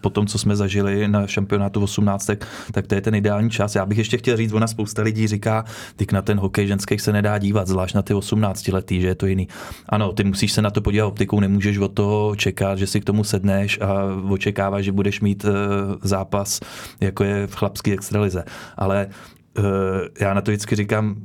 po 0.00 0.10
tom, 0.10 0.26
co 0.26 0.38
jsme 0.38 0.56
zažili 0.56 1.08
na 1.08 1.26
šampionátu 1.26 1.80
18, 1.80 2.30
tak 2.72 2.86
to 2.86 2.94
je 2.94 3.00
ten 3.00 3.14
ideální 3.14 3.50
čas. 3.50 3.74
Já 3.74 3.86
bych 3.86 3.98
ještě 3.98 4.18
chtěl 4.18 4.36
říct, 4.36 4.52
ona 4.52 4.66
spousta 4.66 5.02
lidí 5.02 5.26
říká, 5.26 5.64
ty 5.96 6.06
na 6.12 6.22
ten 6.22 6.38
hokej 6.38 6.66
ženských 6.66 7.00
se 7.00 7.12
nedá 7.12 7.38
dívat, 7.38 7.68
zvlášť 7.68 7.94
na 7.94 8.02
ty 8.02 8.14
18 8.14 8.68
letý, 8.68 9.00
že 9.00 9.06
je 9.06 9.14
to 9.14 9.26
jiný. 9.26 9.48
Ano, 9.88 10.12
ty 10.12 10.24
musíš 10.24 10.52
se 10.52 10.62
na 10.62 10.70
to 10.70 10.80
podívat 10.80 11.06
optikou, 11.06 11.40
nemůžeš 11.40 11.78
od 11.78 11.92
toho 11.92 12.36
čekat, 12.36 12.78
že 12.78 12.86
si 12.86 13.00
k 13.00 13.04
tomu 13.04 13.24
sedneš 13.24 13.80
a 13.80 13.88
očekáváš, 14.30 14.84
že 14.84 14.92
budeš 14.92 15.20
mít 15.20 15.44
eh, 15.44 15.50
zápas, 16.02 16.60
jako 17.00 17.24
je 17.24 17.46
v 17.46 17.54
chlapské 17.54 17.92
extralize. 17.92 18.44
Ale 18.76 18.91
ale 18.92 19.08
uh, 19.58 19.64
já 20.20 20.34
na 20.34 20.40
to 20.40 20.50
vždycky 20.50 20.76
říkám, 20.76 21.16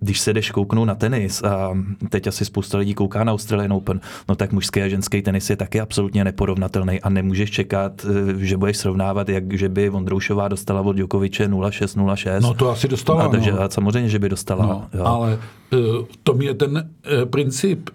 když 0.00 0.20
se 0.20 0.32
jdeš 0.32 0.50
kouknout 0.50 0.88
na 0.88 0.94
tenis 0.94 1.42
a 1.42 1.76
teď 2.08 2.26
asi 2.26 2.44
spousta 2.44 2.78
lidí 2.78 2.94
kouká 2.94 3.24
na 3.24 3.32
Australian 3.32 3.72
Open, 3.72 4.00
no 4.28 4.34
tak 4.34 4.52
mužský 4.52 4.82
a 4.82 4.88
ženský 4.88 5.22
tenis 5.22 5.50
je 5.50 5.56
taky 5.56 5.80
absolutně 5.80 6.24
neporovnatelný 6.24 7.00
a 7.00 7.08
nemůžeš 7.08 7.50
čekat, 7.50 8.06
eh, 8.08 8.44
že 8.44 8.56
budeš 8.56 8.76
srovnávat, 8.76 9.28
jak 9.28 9.52
že 9.52 9.68
by 9.68 9.88
Vondroušová 9.88 10.48
dostala 10.48 10.80
od 10.80 10.92
Djokoviče 10.92 11.48
0-6, 11.48 11.96
0-6. 11.96 12.40
No 12.40 12.54
to 12.54 12.70
asi 12.70 12.88
dostala. 12.88 13.24
A, 13.24 13.28
takže, 13.28 13.52
no. 13.52 13.60
a 13.60 13.68
samozřejmě, 13.68 14.08
že 14.08 14.18
by 14.18 14.28
dostala. 14.28 14.66
No, 14.66 14.88
jo. 14.94 15.04
Ale 15.04 15.38
uh, 15.72 16.06
to 16.22 16.36
je 16.42 16.54
ten 16.54 16.90
princip. 17.30 17.90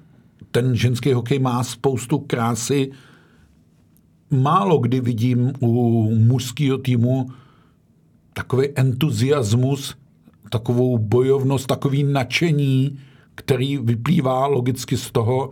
Ten 0.51 0.75
ženský 0.75 1.13
hokej 1.13 1.39
má 1.39 1.63
spoustu 1.63 2.17
krásy. 2.17 2.91
Málo 4.31 4.77
kdy 4.77 4.99
vidím 4.99 5.53
u 5.59 6.09
mužského 6.15 6.77
týmu 6.77 7.27
takový 8.36 8.67
entuziasmus, 8.76 9.95
takovou 10.50 10.98
bojovnost, 10.98 11.67
takový 11.67 12.04
nadšení, 12.04 13.00
který 13.36 13.78
vyplývá 13.78 14.48
logicky 14.48 14.98
z 14.98 15.12
toho 15.12 15.50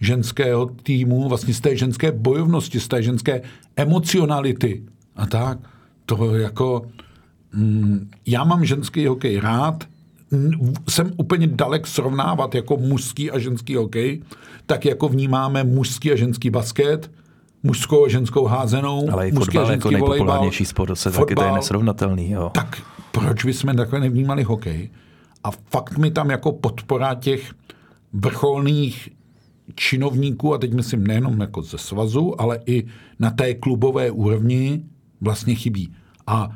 ženského 0.00 0.66
týmu, 0.66 1.28
vlastně 1.28 1.54
z 1.54 1.60
té 1.60 1.76
ženské 1.76 2.12
bojovnosti, 2.12 2.80
z 2.80 2.88
té 2.88 3.02
ženské 3.02 3.42
emocionality. 3.76 4.82
A 5.16 5.26
tak, 5.26 5.58
to 6.06 6.34
jako... 6.34 6.86
Mm, 7.52 8.10
já 8.26 8.44
mám 8.44 8.64
ženský 8.64 9.06
hokej 9.06 9.40
rád, 9.40 9.84
jsem 10.88 11.12
úplně 11.16 11.46
dalek 11.46 11.86
srovnávat 11.86 12.54
jako 12.54 12.76
mužský 12.76 13.30
a 13.30 13.38
ženský 13.38 13.74
hokej, 13.74 14.22
tak 14.66 14.84
jako 14.84 15.08
vnímáme 15.08 15.64
mužský 15.64 16.12
a 16.12 16.16
ženský 16.16 16.50
basket, 16.50 17.10
mužskou 17.66 18.04
a 18.04 18.08
ženskou 18.08 18.44
házenou. 18.44 19.08
Ale 19.12 19.28
i 19.28 19.32
fotbal 19.32 19.70
jako 19.70 19.90
nejpopulárnější 19.90 20.64
sport, 20.64 20.96
se 20.96 21.10
fotbal, 21.10 21.26
taky 21.26 21.34
to 21.34 21.44
je 21.44 21.52
nesrovnatelný. 21.52 22.30
Jo. 22.30 22.50
Tak 22.54 22.82
proč 23.12 23.44
bychom 23.44 23.76
takhle 23.76 24.00
nevnímali 24.00 24.42
hokej? 24.42 24.90
A 25.44 25.50
fakt 25.50 25.98
mi 25.98 26.10
tam 26.10 26.30
jako 26.30 26.52
podpora 26.52 27.14
těch 27.14 27.52
vrcholných 28.12 29.08
činovníků, 29.74 30.54
a 30.54 30.58
teď 30.58 30.74
myslím 30.74 31.06
nejenom 31.06 31.40
jako 31.40 31.62
ze 31.62 31.78
svazu, 31.78 32.40
ale 32.40 32.60
i 32.66 32.86
na 33.18 33.30
té 33.30 33.54
klubové 33.54 34.10
úrovni 34.10 34.82
vlastně 35.20 35.54
chybí. 35.54 35.92
A 36.26 36.48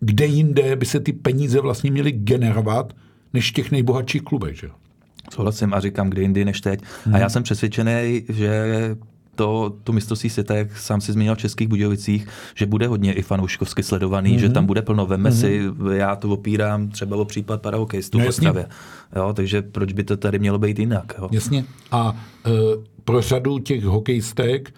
kde 0.00 0.26
jinde 0.26 0.76
by 0.76 0.86
se 0.86 1.00
ty 1.00 1.12
peníze 1.12 1.60
vlastně 1.60 1.90
měly 1.90 2.12
generovat, 2.12 2.92
než 3.32 3.50
v 3.50 3.54
těch 3.54 3.70
nejbohatších 3.70 4.22
klubech, 4.22 4.56
že? 4.56 4.68
Souhlasím 5.34 5.74
a 5.74 5.80
říkám, 5.80 6.10
kde 6.10 6.22
jindy 6.22 6.44
než 6.44 6.60
teď. 6.60 6.80
Hmm. 7.04 7.14
A 7.14 7.18
já 7.18 7.28
jsem 7.28 7.42
přesvědčený, 7.42 8.24
že 8.28 8.66
to, 9.34 9.76
to 9.84 9.92
mistrovství 9.92 10.30
světa, 10.30 10.54
jak 10.54 10.78
sám 10.78 11.00
si 11.00 11.12
zmínil 11.12 11.34
v 11.34 11.38
Českých 11.38 11.68
Budějovicích, 11.68 12.28
že 12.54 12.66
bude 12.66 12.86
hodně 12.86 13.12
i 13.12 13.22
fanouškovsky 13.22 13.82
sledovaný, 13.82 14.36
mm-hmm. 14.36 14.40
že 14.40 14.48
tam 14.48 14.66
bude 14.66 14.82
plno. 14.82 15.06
Veme 15.06 15.30
mm-hmm. 15.30 15.40
si, 15.40 15.62
já 15.92 16.16
to 16.16 16.28
opírám 16.28 16.88
třeba 16.88 17.16
o 17.16 17.24
případ 17.24 17.62
parahokejistů 17.62 18.18
no, 18.18 18.24
v 18.24 18.28
Ostravě. 18.28 18.66
Jo, 19.16 19.32
takže 19.32 19.62
proč 19.62 19.92
by 19.92 20.04
to 20.04 20.16
tady 20.16 20.38
mělo 20.38 20.58
být 20.58 20.78
jinak? 20.78 21.14
Jo? 21.18 21.28
Jasně. 21.32 21.64
A 21.90 22.10
uh, 22.10 22.84
pro 23.04 23.20
řadu 23.20 23.58
těch 23.58 23.84
hokejistek, 23.84 24.74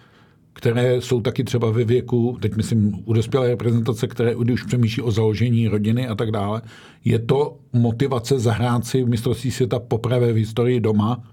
které 0.53 1.01
jsou 1.01 1.21
taky 1.21 1.43
třeba 1.43 1.71
ve 1.71 1.83
věku, 1.83 2.37
teď 2.41 2.55
myslím 2.55 3.03
u 3.05 3.13
dospělé 3.13 3.47
reprezentace, 3.47 4.07
které 4.07 4.35
už 4.35 4.63
přemýšlí 4.63 5.03
o 5.03 5.11
založení 5.11 5.67
rodiny 5.67 6.07
a 6.07 6.15
tak 6.15 6.31
dále, 6.31 6.61
je 7.05 7.19
to 7.19 7.57
motivace 7.73 8.39
zahrát 8.39 8.85
si 8.85 9.03
v 9.03 9.09
mistrovství 9.09 9.51
světa 9.51 9.79
poprvé 9.79 10.33
v 10.33 10.35
historii 10.35 10.79
doma 10.79 11.23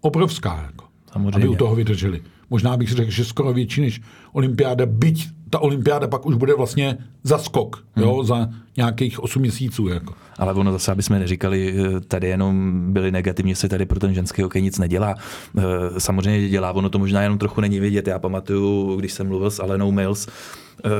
obrovská. 0.00 0.62
Jako, 0.66 0.84
Samozřejmě. 1.12 1.36
aby 1.36 1.48
u 1.48 1.54
toho 1.54 1.74
vydrželi 1.74 2.22
možná 2.50 2.76
bych 2.76 2.92
řekl, 2.92 3.10
že 3.10 3.24
skoro 3.24 3.52
větší 3.52 3.80
než 3.80 4.00
olympiáda, 4.32 4.86
byť 4.86 5.28
ta 5.54 5.58
olympiáda 5.58 6.08
pak 6.08 6.26
už 6.26 6.34
bude 6.34 6.54
vlastně 6.54 6.98
za 7.22 7.38
skok, 7.38 7.84
hmm. 7.94 8.04
jo, 8.04 8.24
za 8.24 8.48
nějakých 8.76 9.22
8 9.22 9.42
měsíců. 9.42 9.88
Jako. 9.88 10.14
Ale 10.38 10.52
ono 10.52 10.72
zase, 10.72 10.92
aby 10.92 11.02
jsme 11.02 11.18
neříkali, 11.18 11.74
eh, 11.78 12.00
tady 12.00 12.28
jenom 12.28 12.82
byli 12.92 13.12
negativně, 13.12 13.56
se 13.56 13.68
tady 13.68 13.86
pro 13.86 14.00
ten 14.00 14.14
ženský 14.14 14.42
hokej 14.42 14.62
nic 14.62 14.78
nedělá. 14.78 15.14
Eh, 15.58 15.62
samozřejmě 15.98 16.48
dělá, 16.48 16.72
ono 16.72 16.90
to 16.90 16.98
možná 16.98 17.22
jenom 17.22 17.38
trochu 17.38 17.60
není 17.60 17.80
vidět. 17.80 18.06
Já 18.06 18.18
pamatuju, 18.18 18.96
když 18.96 19.12
jsem 19.12 19.28
mluvil 19.28 19.50
s 19.50 19.60
Alenou 19.60 19.92
Mills, 19.92 20.28
eh, 20.28 20.90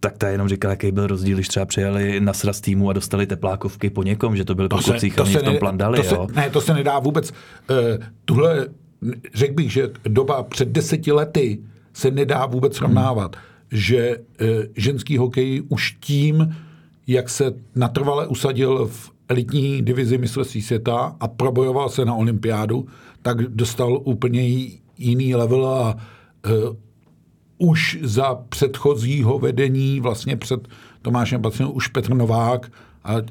tak 0.00 0.18
ta 0.18 0.28
jenom 0.28 0.48
říkala, 0.48 0.72
jaký 0.72 0.92
byl 0.92 1.06
rozdíl, 1.06 1.36
když 1.36 1.48
třeba 1.48 1.66
přijeli 1.66 2.20
na 2.20 2.32
sraz 2.32 2.60
týmu 2.60 2.90
a 2.90 2.92
dostali 2.92 3.26
teplákovky 3.26 3.90
po 3.90 4.02
někom, 4.02 4.36
že 4.36 4.44
to 4.44 4.54
byl 4.54 4.68
to 4.68 4.76
to 4.76 5.26
se 5.26 5.38
v 5.38 5.42
tom 5.42 5.58
plandali. 5.58 5.96
To 5.96 6.04
se, 6.04 6.16
ne, 6.34 6.50
to 6.50 6.60
se 6.60 6.74
nedá 6.74 6.98
vůbec. 6.98 7.32
tuhle 8.24 8.66
řekl 9.34 9.54
bych, 9.54 9.72
že 9.72 9.90
doba 10.08 10.42
před 10.42 10.68
deseti 10.68 11.12
lety 11.12 11.58
se 11.92 12.10
nedá 12.10 12.46
vůbec 12.46 12.76
srovnávat, 12.76 13.36
hmm. 13.36 13.44
že 13.80 13.98
e, 13.98 14.18
ženský 14.76 15.16
hokej 15.16 15.62
už 15.68 15.96
tím, 16.00 16.56
jak 17.06 17.28
se 17.28 17.54
natrvale 17.74 18.26
usadil 18.26 18.86
v 18.86 19.10
elitní 19.28 19.82
divizi 19.82 20.18
mistrovství 20.18 20.62
světa 20.62 21.16
a 21.20 21.28
probojoval 21.28 21.88
se 21.88 22.04
na 22.04 22.14
olympiádu, 22.14 22.86
tak 23.22 23.42
dostal 23.42 24.00
úplně 24.04 24.42
jiný 24.98 25.34
level 25.34 25.66
a 25.66 25.96
e, 25.96 26.50
už 27.58 27.98
za 28.02 28.34
předchozího 28.34 29.38
vedení, 29.38 30.00
vlastně 30.00 30.36
před 30.36 30.68
Tomášem 31.02 31.42
Pacinem, 31.42 31.70
už 31.74 31.88
Petr 31.88 32.14
Novák 32.14 32.70
a 33.06 33.18
e, 33.18 33.22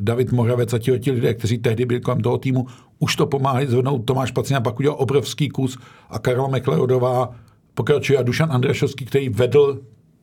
David 0.00 0.32
Moravec 0.32 0.72
a 0.72 0.78
ti, 0.78 1.10
lidé, 1.10 1.34
kteří 1.34 1.58
tehdy 1.58 1.86
byli 1.86 2.00
kolem 2.00 2.20
toho 2.20 2.38
týmu, 2.38 2.66
už 2.98 3.16
to 3.16 3.26
pomáhali 3.26 3.66
zvednout. 3.66 4.04
Tomáš 4.04 4.30
Pacina 4.30 4.60
pak 4.60 4.78
udělal 4.78 4.96
obrovský 5.00 5.48
kus 5.48 5.78
a 6.10 6.18
Karla 6.18 6.48
Mekleodová 6.48 7.34
pokračuje 7.74 8.18
a 8.18 8.22
Dušan 8.22 8.52
Andrešovský, 8.52 9.04
který 9.04 9.28
vedl 9.28 9.80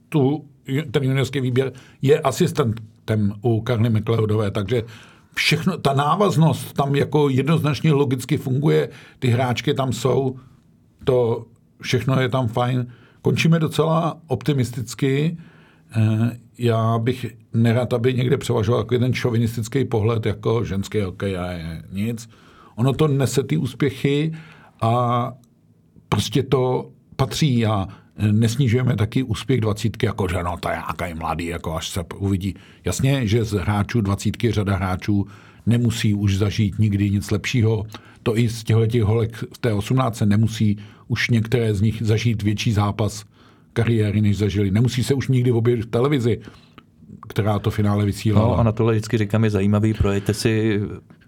tu, 0.10 0.46
ten 0.92 1.04
juniorský 1.04 1.42
výběr, 1.42 1.72
je 2.02 2.20
asistentem 2.20 3.34
u 3.42 3.62
Karly 3.62 3.90
Mekleodové, 3.90 4.52
takže 4.52 4.84
všechno, 5.36 5.78
ta 5.78 5.94
návaznost 5.94 6.74
tam 6.74 6.96
jako 6.96 7.30
jednoznačně 7.30 7.94
logicky 7.94 8.38
funguje, 8.38 8.90
ty 9.20 9.28
hráčky 9.28 9.74
tam 9.74 9.94
jsou, 9.94 10.36
to 11.04 11.46
všechno 11.82 12.22
je 12.22 12.30
tam 12.30 12.48
fajn. 12.48 12.88
Končíme 13.22 13.60
docela 13.60 14.18
optimisticky. 14.28 15.38
Eh, 15.96 16.38
já 16.58 16.98
bych 16.98 17.26
nerad, 17.54 17.94
aby 17.94 18.14
někde 18.14 18.38
převažoval 18.38 18.82
jako 18.82 18.94
jeden 18.94 19.14
šovinistický 19.14 19.86
pohled, 19.86 20.26
jako 20.26 20.64
ženský 20.66 21.02
hokej 21.02 21.38
a 21.38 21.52
je 21.52 21.84
nic. 21.92 22.30
Ono 22.76 22.94
to 22.94 23.08
nese 23.08 23.44
ty 23.44 23.58
úspěchy 23.58 24.34
a 24.82 25.34
prostě 26.10 26.44
to 26.44 26.92
patří 27.16 27.66
a 27.66 27.88
nesnižujeme 28.32 28.96
taky 28.96 29.24
úspěch 29.24 29.62
dvacítky, 29.62 30.06
jako 30.06 30.28
že 30.28 30.44
no, 30.44 30.58
to 30.60 30.70
je 30.70 30.76
nějaký 30.76 31.20
mladý, 31.20 31.46
jako 31.46 31.76
až 31.76 31.90
se 31.90 32.04
uvidí. 32.18 32.56
Jasně, 32.86 33.28
že 33.28 33.44
z 33.44 33.52
hráčů 33.52 34.02
dvacítky 34.02 34.52
řada 34.52 34.76
hráčů 34.76 35.28
nemusí 35.66 36.14
už 36.14 36.38
zažít 36.38 36.80
nikdy 36.80 37.10
nic 37.10 37.32
lepšího. 37.32 37.86
To 38.24 38.38
i 38.38 38.50
z 38.50 38.64
těchto 38.64 38.88
těch 38.88 39.04
holek 39.04 39.44
v 39.54 39.58
té 39.58 39.74
18 39.74 40.22
nemusí 40.22 40.78
už 41.08 41.30
některé 41.30 41.74
z 41.74 41.82
nich 41.82 42.02
zažít 42.06 42.44
větší 42.44 42.72
zápas 42.72 43.26
kariéry, 43.74 44.22
než 44.22 44.38
zažili. 44.38 44.72
Nemusí 44.72 45.04
se 45.04 45.14
už 45.14 45.28
nikdy 45.28 45.52
objevit 45.52 45.86
v 45.86 45.90
televizi. 45.90 46.40
Která 47.30 47.60
to 47.60 47.72
finále 47.72 48.06
vysílala. 48.06 48.48
No 48.48 48.60
a 48.60 48.64
na 48.64 48.72
tohle 48.72 48.94
vždycky 48.94 49.18
říkám, 49.18 49.44
je 49.44 49.50
zajímavý, 49.50 49.94
projďte 49.94 50.34
si 50.34 50.82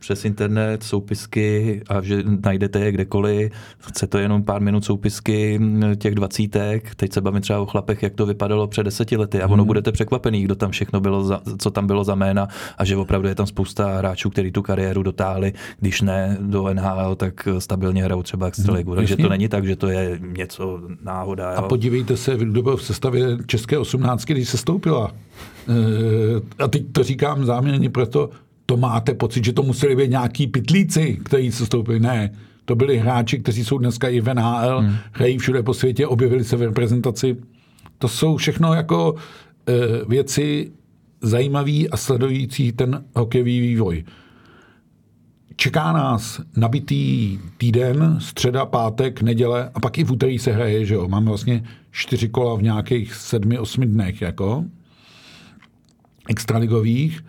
přes 0.06 0.26
internet 0.26 0.84
soupisky 0.84 1.82
a 1.90 2.02
že 2.02 2.24
najdete 2.46 2.80
je 2.80 2.92
kdekoliv. 2.92 3.52
Chce 3.78 4.08
to 4.08 4.18
jenom 4.18 4.44
pár 4.44 4.62
minut 4.62 4.86
soupisky 4.86 5.60
těch 5.96 6.16
dvacítek. 6.16 6.96
Teď 6.96 7.14
se 7.14 7.22
bavím 7.22 7.42
třeba 7.42 7.60
o 7.60 7.66
chlapech, 7.66 8.04
jak 8.04 8.14
to 8.14 8.26
vypadalo 8.26 8.68
před 8.68 8.84
deseti 8.84 9.18
lety 9.18 9.42
a 9.42 9.46
ono 9.46 9.56
hmm. 9.56 9.68
budete 9.68 9.92
překvapený, 9.92 10.44
kdo 10.44 10.56
tam 10.56 10.72
všechno 10.72 11.00
bylo, 11.00 11.24
za, 11.24 11.42
co 11.58 11.72
tam 11.72 11.88
bylo 11.88 12.04
za 12.04 12.16
jména 12.16 12.48
a 12.78 12.86
že 12.86 12.98
opravdu 12.98 13.28
je 13.28 13.36
tam 13.36 13.48
spousta 13.48 13.98
hráčů, 13.98 14.30
kteří 14.30 14.52
tu 14.52 14.62
kariéru 14.62 15.04
dotáhli, 15.04 15.54
když 15.80 16.02
ne 16.02 16.38
do 16.42 16.74
NHL, 16.74 17.16
tak 17.16 17.48
stabilně 17.60 18.04
hrajou 18.04 18.24
třeba 18.24 18.48
extraligu. 18.48 18.92
Hmm. 18.92 18.98
Takže 18.98 19.18
to 19.18 19.30
není 19.30 19.48
tak, 19.48 19.66
že 19.66 19.76
to 19.76 19.88
je 19.88 20.20
něco 20.22 20.82
náhoda. 21.04 21.52
Jo. 21.52 21.58
A 21.58 21.62
podívejte 21.62 22.18
se, 22.18 22.38
kdo 22.38 22.62
byl 22.62 22.78
v 22.78 22.84
sestavě 22.84 23.38
České 23.46 23.78
18, 23.78 24.26
když 24.26 24.50
se 24.50 24.58
stoupila. 24.58 25.12
E, 25.70 26.64
a 26.64 26.68
teď 26.68 26.84
to 26.92 27.04
říkám 27.04 27.46
záměrně 27.46 27.90
proto, 27.90 28.30
to 28.66 28.78
máte 28.78 29.14
pocit, 29.14 29.46
že 29.46 29.54
to 29.54 29.64
museli 29.64 29.96
být 29.96 30.10
nějaký 30.10 30.48
pitlíci, 30.48 31.20
kteří 31.24 31.52
se 31.52 31.66
stoupili. 31.66 32.00
Ne, 32.00 32.32
to 32.66 32.76
byli 32.76 32.98
hráči, 32.98 33.40
kteří 33.40 33.66
jsou 33.66 33.78
dneska 33.78 34.08
i 34.10 34.22
v 34.22 34.34
NHL, 34.34 34.80
hmm. 34.80 34.96
hrají 35.12 35.38
všude 35.38 35.64
po 35.64 35.74
světě, 35.74 36.08
objevili 36.08 36.44
se 36.44 36.56
v 36.56 36.62
reprezentaci. 36.62 37.38
To 37.98 38.08
jsou 38.08 38.38
všechno 38.38 38.74
jako 38.74 39.16
e, 39.68 39.74
věci 40.08 40.72
zajímavé 41.22 41.88
a 41.92 41.98
sledující 41.98 42.72
ten 42.72 43.04
hokejový 43.16 43.60
vývoj. 43.60 44.04
Čeká 45.56 45.94
nás 45.94 46.42
nabitý 46.58 47.40
týden, 47.58 48.18
středa, 48.20 48.66
pátek, 48.66 49.22
neděle 49.22 49.72
a 49.74 49.80
pak 49.80 49.98
i 49.98 50.04
v 50.04 50.12
úterý 50.12 50.40
se 50.40 50.52
hraje, 50.52 50.86
že 50.86 50.94
jo. 50.94 51.08
Máme 51.08 51.26
vlastně 51.26 51.64
čtyři 51.92 52.30
kola 52.30 52.56
v 52.56 52.64
nějakých 52.64 53.14
sedmi, 53.14 53.60
osmi 53.60 53.86
dnech, 53.86 54.22
jako 54.22 54.66
extraligových 56.30 57.26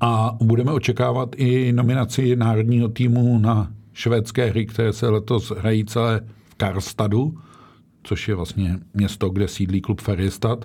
a 0.00 0.36
budeme 0.42 0.72
očekávat 0.72 1.34
i 1.36 1.72
nominaci 1.72 2.36
národního 2.36 2.88
týmu 2.88 3.38
na 3.38 3.72
švédské 3.92 4.46
hry, 4.46 4.66
které 4.66 4.92
se 4.92 5.08
letos 5.08 5.52
hrají 5.58 5.84
celé 5.84 6.20
v 6.44 6.54
Karstadu, 6.54 7.38
což 8.02 8.28
je 8.28 8.34
vlastně 8.34 8.78
město, 8.94 9.30
kde 9.30 9.48
sídlí 9.48 9.80
klub 9.80 10.00
Ferjestad. 10.00 10.64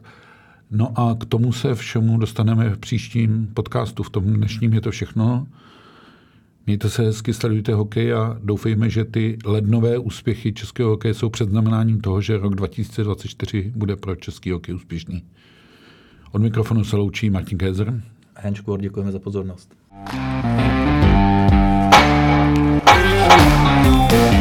No 0.72 1.00
a 1.00 1.16
k 1.20 1.26
tomu 1.26 1.54
se 1.54 1.76
všemu 1.76 2.18
dostaneme 2.18 2.70
v 2.70 2.78
příštím 2.78 3.48
podcastu. 3.54 4.04
V 4.04 4.10
tom 4.10 4.24
dnešním 4.24 4.74
je 4.74 4.82
to 4.82 4.92
všechno. 4.92 5.48
Mějte 6.66 6.90
se 6.90 7.04
hezky, 7.04 7.34
sledujte 7.34 7.74
hokej 7.74 8.14
a 8.14 8.38
doufejme, 8.44 8.90
že 8.90 9.06
ty 9.06 9.38
lednové 9.46 9.98
úspěchy 9.98 10.54
českého 10.54 10.90
hokeje 10.90 11.14
jsou 11.14 11.30
předznamenáním 11.30 12.02
toho, 12.02 12.22
že 12.22 12.38
rok 12.38 12.56
2024 12.56 13.72
bude 13.76 13.96
pro 13.96 14.16
český 14.16 14.52
hokej 14.52 14.76
úspěšný. 14.76 15.24
Od 16.32 16.42
mikrofonu 16.42 16.84
se 16.84 16.96
loučí 16.96 17.30
Martin 17.30 17.58
Kézer. 17.58 18.04
Henčku, 18.36 18.78
děkujeme 18.78 19.12
za 19.12 19.20
pozornost. 19.20 19.74
thank 24.12 24.34
you 24.36 24.41